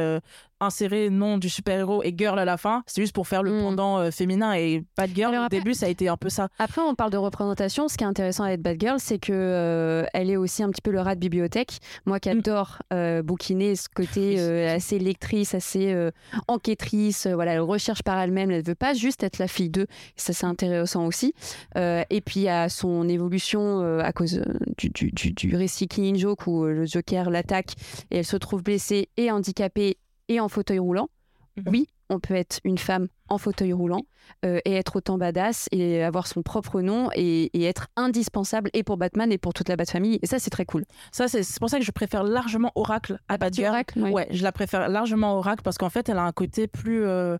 [0.61, 3.61] inséré nom du super-héros et girl à la fin, c'était juste pour faire le Mm.
[3.61, 4.53] pendant euh, féminin.
[4.53, 6.47] Et Batgirl, Alors au après- début, ça a été un peu ça.
[6.59, 7.87] Après, on parle de représentation.
[7.87, 10.91] Ce qui est intéressant avec Batgirl, c'est que euh, elle est aussi un petit peu
[10.91, 11.79] le rat de bibliothèque.
[12.05, 15.93] Moi qui adore euh, bouquiner, ce côté euh, assez lectrice, assez
[16.47, 18.51] enquêtrice, voilà, elle recherche par elle-même.
[18.51, 19.87] Elle veut pas juste être la fille d'eux.
[20.15, 21.33] Ça, c'est intéressant aussi.
[21.75, 24.41] Et puis, à son évolution à cause
[24.77, 27.73] du, du, du, du récit Killing Joke où le Joker l'attaque
[28.11, 29.97] et elle se trouve blessée et handicapée
[30.27, 31.09] et en fauteuil roulant.
[31.57, 31.63] Mhm.
[31.67, 34.01] Oui, on peut être une femme en fauteuil roulant
[34.45, 38.97] euh, et être autant badass et avoir son propre nom et, être indispensable et pour
[38.97, 40.19] Batman et pour toute la Bat-famille.
[40.21, 40.85] Et ça, c'est très cool.
[41.11, 43.69] Ça, c'est pour ça que je préfère largement Oracle à Batgirl.
[43.69, 44.27] Oracle, ouais.
[44.31, 47.37] je la préfère largement Oracle parce qu'en fait, elle a un côté plus, euh,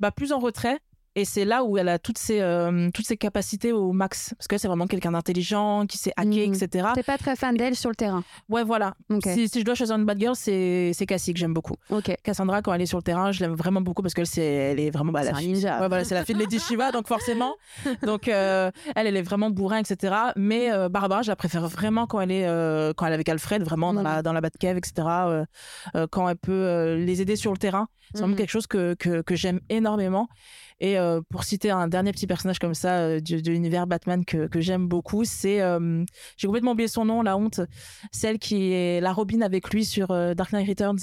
[0.00, 0.80] bah, plus en retrait
[1.16, 4.34] et c'est là où elle a toutes ses, euh, toutes ses capacités au max.
[4.36, 6.54] Parce que c'est vraiment quelqu'un d'intelligent, qui sait hacker, mmh.
[6.54, 6.88] etc.
[6.94, 8.94] T'es pas très fan d'elle sur le terrain Ouais, voilà.
[9.22, 11.74] Si, si, je dois choisir une bad girl, c'est Cassie que j'aime beaucoup.
[12.22, 14.80] Cassandra, quand elle est sur le terrain, je l'aime vraiment beaucoup parce qu'elle est, elle
[14.80, 15.12] est vraiment.
[15.12, 15.80] Bah, c'est ninja.
[15.80, 17.54] Ouais, voilà, c'est la fille de Lady Shiva, donc forcément.
[18.02, 20.14] Donc euh, elle, elle est vraiment bourrin, etc.
[20.36, 23.62] Mais euh, Barbara, je la préfère vraiment quand elle est, quand elle est avec Alfred,
[23.62, 25.44] vraiment dans, la, dans la Batcave, etc.
[26.10, 27.88] quand elle peut les aider sur le terrain.
[28.12, 28.36] C'est vraiment mmh.
[28.36, 30.28] quelque chose que, que, que j'aime énormément.
[30.80, 34.48] Et euh, pour citer un dernier petit personnage comme ça euh, de, l'univers Batman que,
[34.60, 36.04] j'aime beaucoup, c'est euh,
[36.36, 37.60] j'ai complètement oublié son nom, la honte,
[38.12, 40.98] celle qui est la Robin avec lui sur Dark Knight Returns.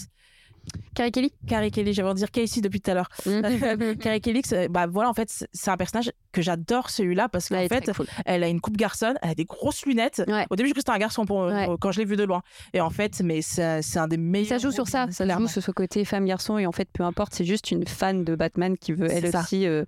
[0.93, 3.09] Carrie Kelly Carrie Kelly, j'avais envie de dire Casey depuis tout à l'heure.
[3.31, 3.95] Mm.
[3.95, 7.91] Carrie Kelly, bah voilà, en fait, c'est un personnage que j'adore celui-là parce qu'en fait,
[8.25, 10.23] elle a une coupe garçonne, elle a des grosses lunettes.
[10.49, 11.49] Au début, je croyais que c'était un garçon pour,
[11.79, 12.41] quand je l'ai vu de loin.
[12.73, 14.49] Et en fait, mais c'est un des meilleurs.
[14.49, 17.33] Ça joue sur ça, ça joue sur ce côté femme-garçon et en fait, peu importe,
[17.33, 19.83] c'est juste une fan de Batman qui veut elle aussi euh,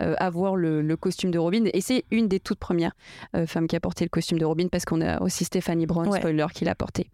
[0.00, 1.64] euh, avoir le, costume de Robin.
[1.72, 2.92] Et c'est une des toutes premières
[3.36, 6.10] euh, femmes qui a porté le costume de Robin parce qu'on a aussi Stéphanie Brown,
[6.12, 7.08] spoiler, qui l'a porté.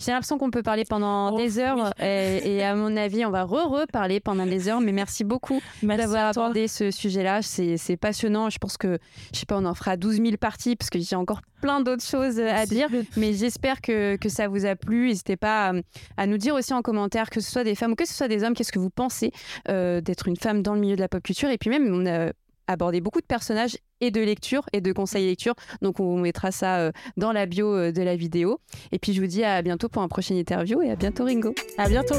[0.00, 3.44] J'ai l'impression qu'on peut parler pendant oh, des heures et, à mon avis, on va
[3.44, 4.80] re-reparler pendant des heures.
[4.80, 7.42] Mais merci beaucoup d'avoir abordé ce sujet-là.
[7.42, 8.50] C'est passionnant.
[8.50, 8.98] Je pense que,
[9.32, 12.04] je sais pas, on en fera 12 000 parties parce que j'ai encore plein d'autres
[12.04, 12.88] choses à dire.
[13.16, 15.08] Mais j'espère que, que, ça vous a plu.
[15.08, 15.72] N'hésitez pas
[16.16, 18.28] à, nous dire aussi en commentaire, que ce soit des femmes ou que ce soit
[18.28, 19.32] des hommes, qu'est-ce que vous pensez
[19.68, 21.50] euh, d'être une femme dans le milieu de la pop culture.
[21.50, 22.32] Et puis même, on a
[22.68, 25.54] abordé beaucoup de personnages et de lecture et de conseils lecture.
[25.82, 28.60] Donc on mettra ça euh, dans la bio euh, de la vidéo.
[28.92, 31.54] Et puis je vous dis à bientôt pour un prochain interview et à bientôt Ringo.
[31.76, 32.14] À bientôt.